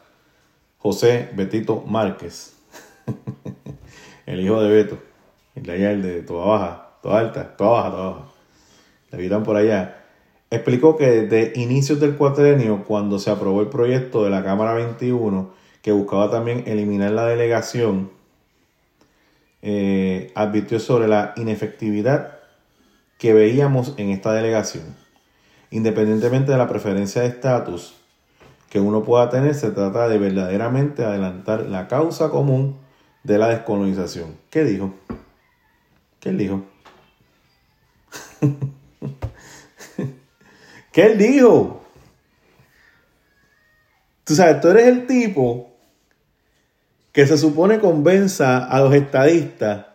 José 0.78 1.30
Betito 1.34 1.82
Márquez, 1.86 2.56
el 4.26 4.40
hijo 4.40 4.62
de 4.62 4.68
Beto, 4.70 4.98
el 5.54 5.62
de 5.64 5.72
allá, 5.72 5.90
el 5.92 6.02
de 6.02 6.22
toda 6.22 6.46
baja, 6.46 6.88
toda 7.02 7.20
alta, 7.20 7.56
toda 7.56 7.70
baja, 7.70 7.90
toda 7.90 8.10
baja, 8.10 8.24
habitan 9.12 9.42
por 9.42 9.56
allá, 9.56 10.04
explicó 10.50 10.96
que 10.96 11.06
desde 11.06 11.60
inicios 11.60 12.00
del 12.00 12.16
cuatrenio, 12.16 12.84
cuando 12.84 13.18
se 13.18 13.30
aprobó 13.30 13.60
el 13.60 13.68
proyecto 13.68 14.24
de 14.24 14.30
la 14.30 14.42
Cámara 14.42 14.74
21, 14.74 15.50
que 15.82 15.92
buscaba 15.92 16.30
también 16.30 16.64
eliminar 16.66 17.12
la 17.12 17.26
delegación, 17.26 18.10
eh, 19.62 20.32
advirtió 20.34 20.78
sobre 20.78 21.06
la 21.06 21.34
inefectividad 21.36 22.38
que 23.18 23.34
veíamos 23.34 23.94
en 23.96 24.10
esta 24.10 24.32
delegación. 24.32 24.96
Independientemente 25.70 26.52
de 26.52 26.58
la 26.58 26.68
preferencia 26.68 27.22
de 27.22 27.28
estatus, 27.28 27.94
que 28.70 28.80
uno 28.80 29.02
pueda 29.02 29.28
tener, 29.30 29.54
se 29.54 29.70
trata 29.70 30.08
de 30.08 30.18
verdaderamente 30.18 31.04
adelantar 31.04 31.66
la 31.66 31.88
causa 31.88 32.30
común 32.30 32.78
de 33.24 33.38
la 33.38 33.48
descolonización. 33.48 34.36
¿Qué 34.48 34.64
dijo? 34.64 34.94
¿Qué 36.20 36.32
dijo? 36.32 36.62
¿Qué 40.92 41.06
él 41.06 41.18
dijo? 41.18 41.84
Tú 44.24 44.34
sabes, 44.34 44.60
tú 44.60 44.68
eres 44.68 44.86
el 44.86 45.06
tipo 45.06 45.76
que 47.12 47.26
se 47.26 47.36
supone 47.36 47.80
convenza 47.80 48.64
a 48.64 48.80
los 48.80 48.94
estadistas 48.94 49.86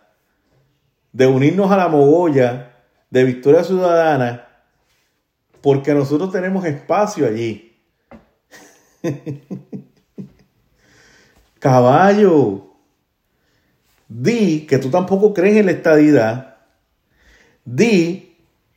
de 1.14 1.28
unirnos 1.28 1.72
a 1.72 1.78
la 1.78 1.88
mogolla 1.88 2.74
de 3.10 3.24
Victoria 3.24 3.64
Ciudadana 3.64 4.48
porque 5.62 5.94
nosotros 5.94 6.32
tenemos 6.32 6.66
espacio 6.66 7.26
allí. 7.26 7.76
Caballo, 11.60 12.76
di 14.08 14.68
que 14.68 14.78
tú 14.78 14.90
tampoco 14.90 15.34
crees 15.34 15.58
en 15.58 15.66
la 15.66 15.72
estadidad, 15.72 16.58
di 17.64 18.25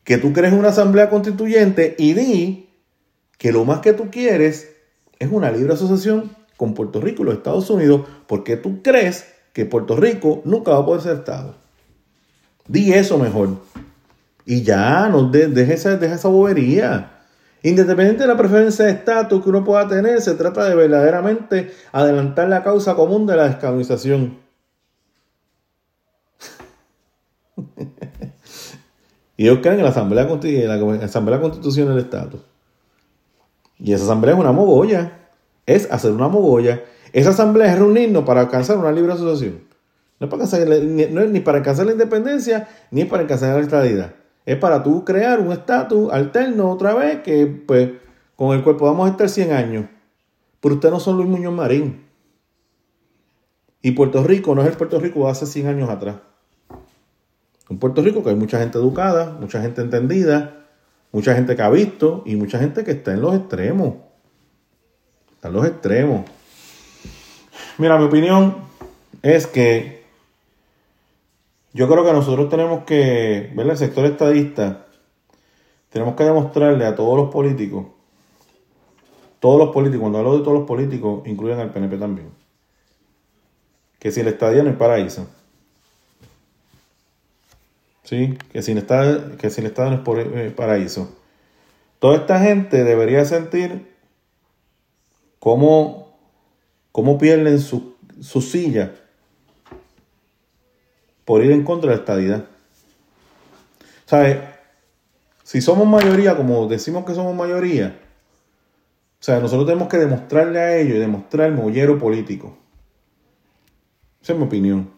que 0.08 0.16
tú 0.16 0.32
crees 0.32 0.54
una 0.54 0.68
asamblea 0.68 1.10
constituyente 1.10 1.94
y 1.98 2.14
di 2.14 2.70
que 3.36 3.52
lo 3.52 3.66
más 3.66 3.80
que 3.80 3.92
tú 3.92 4.10
quieres 4.10 4.74
es 5.18 5.30
una 5.30 5.50
libre 5.50 5.74
asociación 5.74 6.30
con 6.56 6.72
Puerto 6.72 7.02
Rico 7.02 7.20
y 7.20 7.26
los 7.26 7.34
Estados 7.34 7.68
Unidos 7.68 8.06
porque 8.26 8.56
tú 8.56 8.82
crees 8.82 9.26
que 9.52 9.66
Puerto 9.66 9.96
Rico 9.96 10.40
nunca 10.46 10.70
va 10.70 10.78
a 10.78 10.86
poder 10.86 11.02
ser 11.02 11.16
Estado. 11.16 11.56
Di 12.66 12.94
eso 12.94 13.18
mejor. 13.18 13.58
Y 14.46 14.62
ya, 14.62 15.10
no 15.10 15.28
deje 15.28 15.74
esa, 15.74 15.98
deja 15.98 16.14
esa 16.14 16.28
bobería. 16.28 17.18
Independiente 17.62 18.22
de 18.22 18.28
la 18.28 18.36
preferencia 18.38 18.86
de 18.86 18.92
estatus 18.92 19.42
que 19.42 19.50
uno 19.50 19.62
pueda 19.62 19.88
tener, 19.88 20.22
se 20.22 20.36
trata 20.36 20.66
de 20.70 20.74
verdaderamente 20.74 21.70
adelantar 21.92 22.48
la 22.48 22.62
causa 22.62 22.94
común 22.94 23.26
de 23.26 23.36
la 23.36 23.46
descolonización. 23.46 24.38
y 29.38 29.44
ellos 29.44 29.60
creen 29.62 29.78
en 29.78 29.84
la 29.84 29.90
Asamblea, 29.90 30.28
la 30.28 31.04
Asamblea 31.06 31.40
Constitucional 31.40 31.94
del 31.94 32.04
Estatus. 32.04 32.42
Y 33.78 33.94
esa 33.94 34.04
asamblea 34.04 34.34
es 34.34 34.40
una 34.40 34.52
mogolla. 34.52 35.30
Es 35.64 35.90
hacer 35.90 36.12
una 36.12 36.28
mogolla. 36.28 36.82
Esa 37.14 37.30
asamblea 37.30 37.72
es 37.72 37.78
reunirnos 37.78 38.24
para 38.24 38.42
alcanzar 38.42 38.76
una 38.76 38.92
libre 38.92 39.14
asociación. 39.14 39.60
No 40.20 40.26
es, 40.26 40.30
para 40.30 40.42
alcanzar, 40.42 40.68
no 40.68 41.20
es 41.22 41.30
ni 41.30 41.40
para 41.40 41.58
alcanzar 41.58 41.86
la 41.86 41.92
independencia, 41.92 42.68
ni 42.90 43.06
para 43.06 43.22
alcanzar 43.22 43.54
la 43.54 43.60
estabilidad 43.62 44.12
es 44.48 44.56
para 44.56 44.82
tú 44.82 45.04
crear 45.04 45.40
un 45.40 45.52
estatus 45.52 46.10
alterno 46.10 46.70
otra 46.70 46.94
vez 46.94 47.20
que 47.20 47.46
pues 47.46 47.90
con 48.34 48.56
el 48.56 48.64
cual 48.64 48.76
podamos 48.76 49.10
estar 49.10 49.28
100 49.28 49.52
años. 49.52 49.84
Pero 50.60 50.76
usted 50.76 50.90
no 50.90 51.00
son 51.00 51.18
Luis 51.18 51.28
Muñoz 51.28 51.52
Marín. 51.52 52.06
Y 53.82 53.90
Puerto 53.90 54.24
Rico 54.24 54.54
no 54.54 54.62
es 54.62 54.68
el 54.68 54.76
Puerto 54.78 54.98
Rico 55.00 55.26
de 55.26 55.32
hace 55.32 55.44
100 55.44 55.66
años 55.66 55.90
atrás. 55.90 56.16
Un 57.68 57.78
Puerto 57.78 58.02
Rico 58.02 58.22
que 58.22 58.30
hay 58.30 58.36
mucha 58.36 58.58
gente 58.58 58.78
educada, 58.78 59.36
mucha 59.38 59.60
gente 59.60 59.82
entendida, 59.82 60.66
mucha 61.12 61.34
gente 61.34 61.54
que 61.54 61.62
ha 61.62 61.70
visto 61.70 62.22
y 62.24 62.36
mucha 62.36 62.58
gente 62.58 62.84
que 62.84 62.92
está 62.92 63.12
en 63.12 63.20
los 63.20 63.34
extremos. 63.34 63.94
Está 65.32 65.48
en 65.48 65.54
los 65.54 65.66
extremos. 65.66 66.24
Mira, 67.76 67.98
mi 67.98 68.04
opinión 68.04 68.56
es 69.22 69.46
que 69.46 70.04
yo 71.72 71.88
creo 71.88 72.04
que 72.04 72.12
nosotros 72.12 72.48
tenemos 72.48 72.84
que, 72.84 73.52
ver 73.54 73.66
El 73.66 73.76
sector 73.76 74.04
estadista 74.06 74.86
tenemos 75.90 76.16
que 76.16 76.24
demostrarle 76.24 76.84
a 76.84 76.94
todos 76.94 77.16
los 77.16 77.30
políticos, 77.30 77.86
todos 79.40 79.58
los 79.58 79.70
políticos, 79.70 80.00
cuando 80.00 80.18
hablo 80.18 80.36
de 80.36 80.44
todos 80.44 80.58
los 80.58 80.66
políticos, 80.66 81.22
incluyen 81.26 81.58
al 81.60 81.72
PNP 81.72 81.96
también, 81.96 82.30
que 83.98 84.10
si 84.10 84.20
el 84.20 84.28
estadio 84.28 84.62
no 84.62 84.70
es 84.70 84.76
paraíso, 84.76 85.28
¿sí? 88.08 88.38
que 88.52 88.62
si 88.62 88.72
el 88.72 88.78
estadio, 88.78 89.36
que 89.36 89.50
si 89.50 89.60
el 89.60 89.66
estadio 89.66 90.02
no 90.02 90.18
es 90.18 90.26
eh, 90.34 90.50
paraíso, 90.50 91.14
toda 91.98 92.16
esta 92.16 92.40
gente 92.40 92.82
debería 92.82 93.22
sentir 93.26 93.94
cómo, 95.38 96.16
cómo 96.90 97.18
pierden 97.18 97.60
su, 97.60 97.96
su 98.22 98.40
silla 98.40 98.94
por 101.26 101.44
ir 101.44 101.52
en 101.52 101.64
contra 101.64 101.90
de 101.90 101.96
la 101.96 102.00
estadidad. 102.00 102.44
¿Sabes? 104.06 104.38
Si 105.42 105.60
somos 105.60 105.86
mayoría, 105.86 106.34
como 106.34 106.66
decimos 106.66 107.04
que 107.04 107.14
somos 107.14 107.34
mayoría, 107.34 108.00
o 109.20 109.22
sea, 109.22 109.38
nosotros 109.38 109.66
tenemos 109.66 109.88
que 109.88 109.98
demostrarle 109.98 110.58
a 110.60 110.76
ellos 110.78 110.96
y 110.96 111.00
demostrar 111.00 111.48
el 111.48 111.54
mollero 111.54 111.98
político. 111.98 112.56
Esa 114.22 114.32
es 114.32 114.38
mi 114.38 114.46
opinión. 114.46 114.97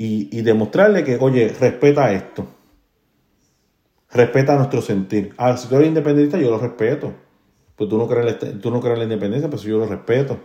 Y, 0.00 0.42
demostrarle 0.42 1.02
que, 1.02 1.16
oye, 1.16 1.48
respeta 1.48 2.12
esto. 2.12 2.46
Respeta 4.12 4.54
nuestro 4.54 4.80
sentir. 4.80 5.34
Ah, 5.36 5.56
si 5.56 5.66
tú 5.66 5.74
eres 5.74 5.88
independiente, 5.88 6.40
yo 6.40 6.50
lo 6.50 6.58
respeto. 6.58 7.12
Pues 7.74 7.90
tú 7.90 7.98
no 7.98 8.06
crees, 8.06 8.38
tú 8.60 8.70
no 8.70 8.80
crees 8.80 8.94
en 8.94 8.98
la 9.00 9.04
independencia, 9.06 9.50
pero 9.50 9.60
yo 9.60 9.78
lo 9.78 9.86
respeto. 9.86 10.38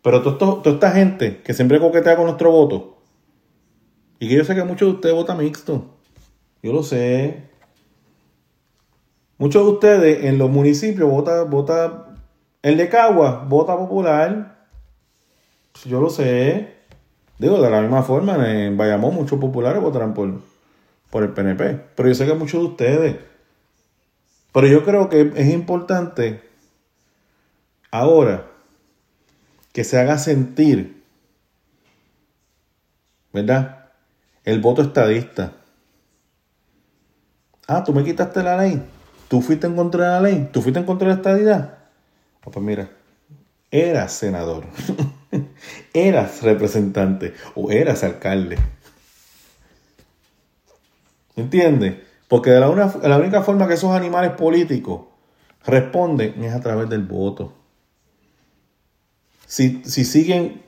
Pero 0.00 0.22
toda 0.22 0.72
esta 0.72 0.92
gente 0.92 1.42
que 1.42 1.52
siempre 1.52 1.78
coquetea 1.78 2.16
con 2.16 2.24
nuestro 2.24 2.50
voto, 2.50 3.02
y 4.18 4.26
que 4.26 4.36
yo 4.36 4.44
sé 4.44 4.54
que 4.54 4.64
muchos 4.64 4.88
de 4.88 4.94
ustedes 4.94 5.14
votan 5.14 5.36
mixto, 5.36 5.90
yo 6.62 6.72
lo 6.72 6.82
sé. 6.82 7.50
Muchos 9.36 9.62
de 9.62 9.72
ustedes 9.72 10.24
en 10.24 10.38
los 10.38 10.48
municipios 10.48 11.10
votan, 11.10 11.50
vota, 11.50 12.14
el 12.62 12.78
de 12.78 12.88
Cagua 12.88 13.44
vota 13.46 13.76
popular, 13.76 14.66
yo 15.84 16.00
lo 16.00 16.08
sé. 16.08 16.79
Digo, 17.40 17.62
de 17.62 17.70
la 17.70 17.80
misma 17.80 18.02
forma, 18.02 18.52
en 18.52 18.76
Bayamón 18.76 19.14
muchos 19.14 19.40
populares 19.40 19.80
votarán 19.80 20.12
por, 20.12 21.22
el 21.22 21.30
PNP. 21.30 21.80
Pero 21.96 22.08
yo 22.10 22.14
sé 22.14 22.26
que 22.26 22.34
muchos 22.34 22.60
de 22.60 22.66
ustedes. 22.66 23.16
Pero 24.52 24.66
yo 24.66 24.84
creo 24.84 25.08
que 25.08 25.32
es 25.34 25.48
importante 25.48 26.42
ahora 27.90 28.46
que 29.72 29.84
se 29.84 29.98
haga 29.98 30.18
sentir, 30.18 31.02
¿verdad? 33.32 33.86
El 34.44 34.60
voto 34.60 34.82
estadista. 34.82 35.54
Ah, 37.66 37.84
tú 37.84 37.94
me 37.94 38.04
quitaste 38.04 38.42
la 38.42 38.58
ley. 38.58 38.82
Tú 39.28 39.40
fuiste 39.40 39.66
en 39.66 39.76
contra 39.76 40.04
de 40.04 40.10
la 40.10 40.20
ley. 40.20 40.50
Tú 40.52 40.60
fuiste 40.60 40.78
en 40.78 40.84
contra 40.84 41.08
de 41.08 41.14
la 41.14 41.16
estadidad. 41.16 41.78
Ah, 42.42 42.50
pues 42.52 42.62
mira, 42.66 42.90
eras 43.70 44.12
senador. 44.12 44.64
eras 45.94 46.42
representante 46.42 47.34
o 47.54 47.70
eras 47.70 48.04
alcalde. 48.04 48.58
¿Entiendes? 51.36 51.96
Porque 52.28 52.50
de 52.50 52.60
la, 52.60 52.94
la 53.02 53.18
única 53.18 53.42
forma 53.42 53.66
que 53.66 53.74
esos 53.74 53.90
animales 53.90 54.32
políticos 54.32 55.02
responden 55.64 56.42
es 56.44 56.54
a 56.54 56.60
través 56.60 56.88
del 56.88 57.02
voto 57.02 57.60
si, 59.50 59.82
si 59.84 60.04
siguen, 60.04 60.62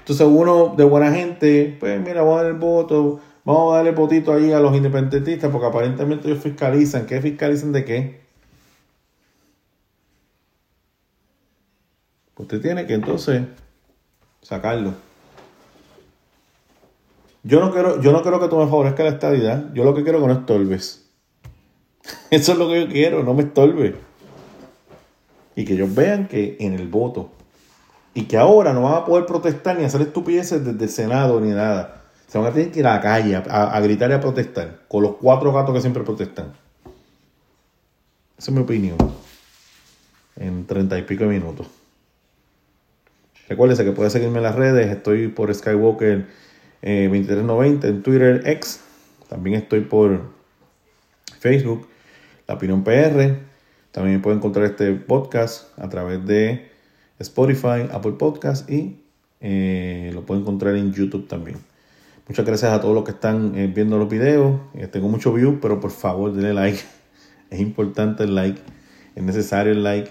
entonces 0.00 0.26
uno 0.28 0.74
de 0.76 0.84
buena 0.84 1.10
gente, 1.10 1.74
pues 1.80 1.98
mira, 1.98 2.20
vamos 2.20 2.40
a 2.40 2.42
dar 2.42 2.52
el 2.52 2.58
voto, 2.58 3.18
vamos 3.46 3.72
a 3.72 3.76
darle 3.76 3.90
el 3.90 3.96
votito 3.96 4.34
ahí 4.34 4.52
a 4.52 4.60
los 4.60 4.76
independentistas, 4.76 5.50
porque 5.50 5.66
aparentemente 5.66 6.28
ellos 6.28 6.42
fiscalizan. 6.42 7.06
¿Qué 7.06 7.18
fiscalizan 7.22 7.72
de 7.72 7.84
qué? 7.86 8.20
Usted 12.36 12.60
tiene 12.60 12.86
que 12.86 12.92
entonces 12.92 13.44
sacarlo. 14.46 14.94
Yo 17.42 17.60
no 17.60 17.72
quiero, 17.72 18.00
yo 18.00 18.12
no 18.12 18.22
quiero 18.22 18.40
que 18.40 18.48
tú 18.48 18.56
me 18.56 18.66
favorezcas 18.66 19.06
la 19.06 19.12
estabilidad. 19.12 19.72
Yo 19.74 19.84
lo 19.84 19.94
que 19.94 20.02
quiero 20.02 20.18
es 20.18 20.22
que 20.22 20.28
no 20.28 20.40
estorbes. 20.40 21.08
Eso 22.30 22.52
es 22.52 22.58
lo 22.58 22.68
que 22.68 22.80
yo 22.80 22.88
quiero, 22.88 23.22
no 23.24 23.34
me 23.34 23.42
estorbe. 23.42 23.96
Y 25.56 25.64
que 25.64 25.74
ellos 25.74 25.92
vean 25.94 26.28
que 26.28 26.56
en 26.60 26.74
el 26.74 26.86
voto 26.86 27.30
y 28.14 28.22
que 28.22 28.36
ahora 28.36 28.72
no 28.72 28.82
van 28.82 28.94
a 28.94 29.04
poder 29.04 29.26
protestar 29.26 29.76
ni 29.78 29.84
hacer 29.84 30.00
estupideces 30.02 30.64
desde 30.64 30.84
el 30.84 30.90
Senado 30.90 31.40
ni 31.40 31.50
nada. 31.50 32.04
Se 32.28 32.38
van 32.38 32.46
a 32.46 32.52
tener 32.52 32.70
que 32.70 32.80
ir 32.80 32.86
a 32.86 32.94
la 32.94 33.00
calle 33.00 33.36
a, 33.36 33.80
gritar 33.80 34.10
y 34.10 34.14
a 34.14 34.20
protestar 34.20 34.82
con 34.88 35.02
los 35.02 35.16
cuatro 35.16 35.52
gatos 35.52 35.74
que 35.74 35.80
siempre 35.80 36.02
protestan. 36.02 36.52
Esa 38.38 38.50
es 38.50 38.56
mi 38.56 38.62
opinión. 38.62 38.96
En 40.36 40.66
treinta 40.66 40.98
y 40.98 41.02
pico 41.02 41.24
de 41.24 41.30
minutos. 41.30 41.66
Recuérdese 43.48 43.84
que 43.84 43.92
puede 43.92 44.10
seguirme 44.10 44.38
en 44.38 44.42
las 44.42 44.56
redes. 44.56 44.90
Estoy 44.90 45.28
por 45.28 45.54
Skywalker 45.54 46.26
2390 46.82 47.86
eh, 47.86 47.90
en 47.90 48.02
Twitter 48.02 48.42
X. 48.44 48.80
También 49.28 49.56
estoy 49.56 49.80
por 49.80 50.32
Facebook, 51.38 51.86
La 52.48 52.54
Opinión 52.54 52.82
PR. 52.82 53.36
También 53.92 54.20
puede 54.20 54.36
encontrar 54.36 54.66
este 54.66 54.92
podcast 54.94 55.78
a 55.78 55.88
través 55.88 56.26
de 56.26 56.70
Spotify, 57.20 57.88
Apple 57.92 58.12
Podcast 58.12 58.68
y 58.68 59.00
eh, 59.40 60.10
lo 60.12 60.26
pueden 60.26 60.42
encontrar 60.42 60.74
en 60.74 60.92
YouTube 60.92 61.28
también. 61.28 61.58
Muchas 62.28 62.44
gracias 62.44 62.72
a 62.72 62.80
todos 62.80 62.94
los 62.94 63.04
que 63.04 63.12
están 63.12 63.56
eh, 63.56 63.70
viendo 63.72 63.96
los 63.96 64.08
videos. 64.08 64.60
Tengo 64.90 65.08
muchos 65.08 65.32
views, 65.32 65.58
pero 65.62 65.78
por 65.78 65.92
favor 65.92 66.32
denle 66.32 66.52
like. 66.52 66.80
Es 67.50 67.60
importante 67.60 68.24
el 68.24 68.34
like. 68.34 68.60
Es 69.14 69.22
necesario 69.22 69.70
el 69.70 69.84
like. 69.84 70.10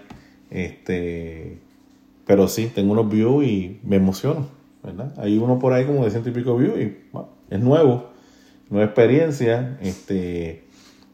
Este, 0.50 1.60
pero 2.26 2.48
sí, 2.48 2.72
tengo 2.74 2.94
unos 2.94 3.10
views 3.10 3.46
y 3.46 3.80
me 3.84 3.98
emociono. 3.98 4.48
¿verdad? 4.84 5.14
Hay 5.18 5.38
uno 5.38 5.58
por 5.60 5.74
ahí 5.74 5.86
como 5.86 6.04
de 6.06 6.12
ciento 6.12 6.30
y 6.30 6.32
pico 6.32 6.56
views 6.56 6.80
y 6.80 6.98
es 7.50 7.60
nuevo. 7.60 8.10
Nueva 8.70 8.86
experiencia. 8.86 9.78
Este, 9.82 10.66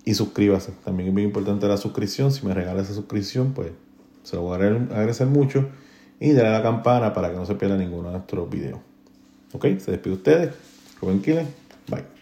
y 0.05 0.13
suscríbase. 0.13 0.73
También 0.83 1.09
es 1.09 1.13
muy 1.13 1.23
importante 1.23 1.67
la 1.67 1.77
suscripción. 1.77 2.31
Si 2.31 2.45
me 2.45 2.53
regala 2.53 2.81
esa 2.81 2.93
suscripción, 2.93 3.53
pues 3.53 3.71
se 4.23 4.35
lo 4.35 4.43
voy 4.43 4.53
a 4.53 4.65
agradecer 4.65 5.27
mucho. 5.27 5.69
Y 6.19 6.33
dale 6.33 6.49
a 6.49 6.51
la 6.53 6.63
campana 6.63 7.13
para 7.13 7.31
que 7.31 7.35
no 7.35 7.45
se 7.45 7.55
pierda 7.55 7.77
ninguno 7.77 8.09
de 8.09 8.13
nuestros 8.13 8.49
videos. 8.49 8.79
Ok, 9.53 9.65
se 9.79 9.91
despide 9.91 10.13
ustedes. 10.13 10.53
Rubén 11.01 11.21
Bye. 11.87 12.20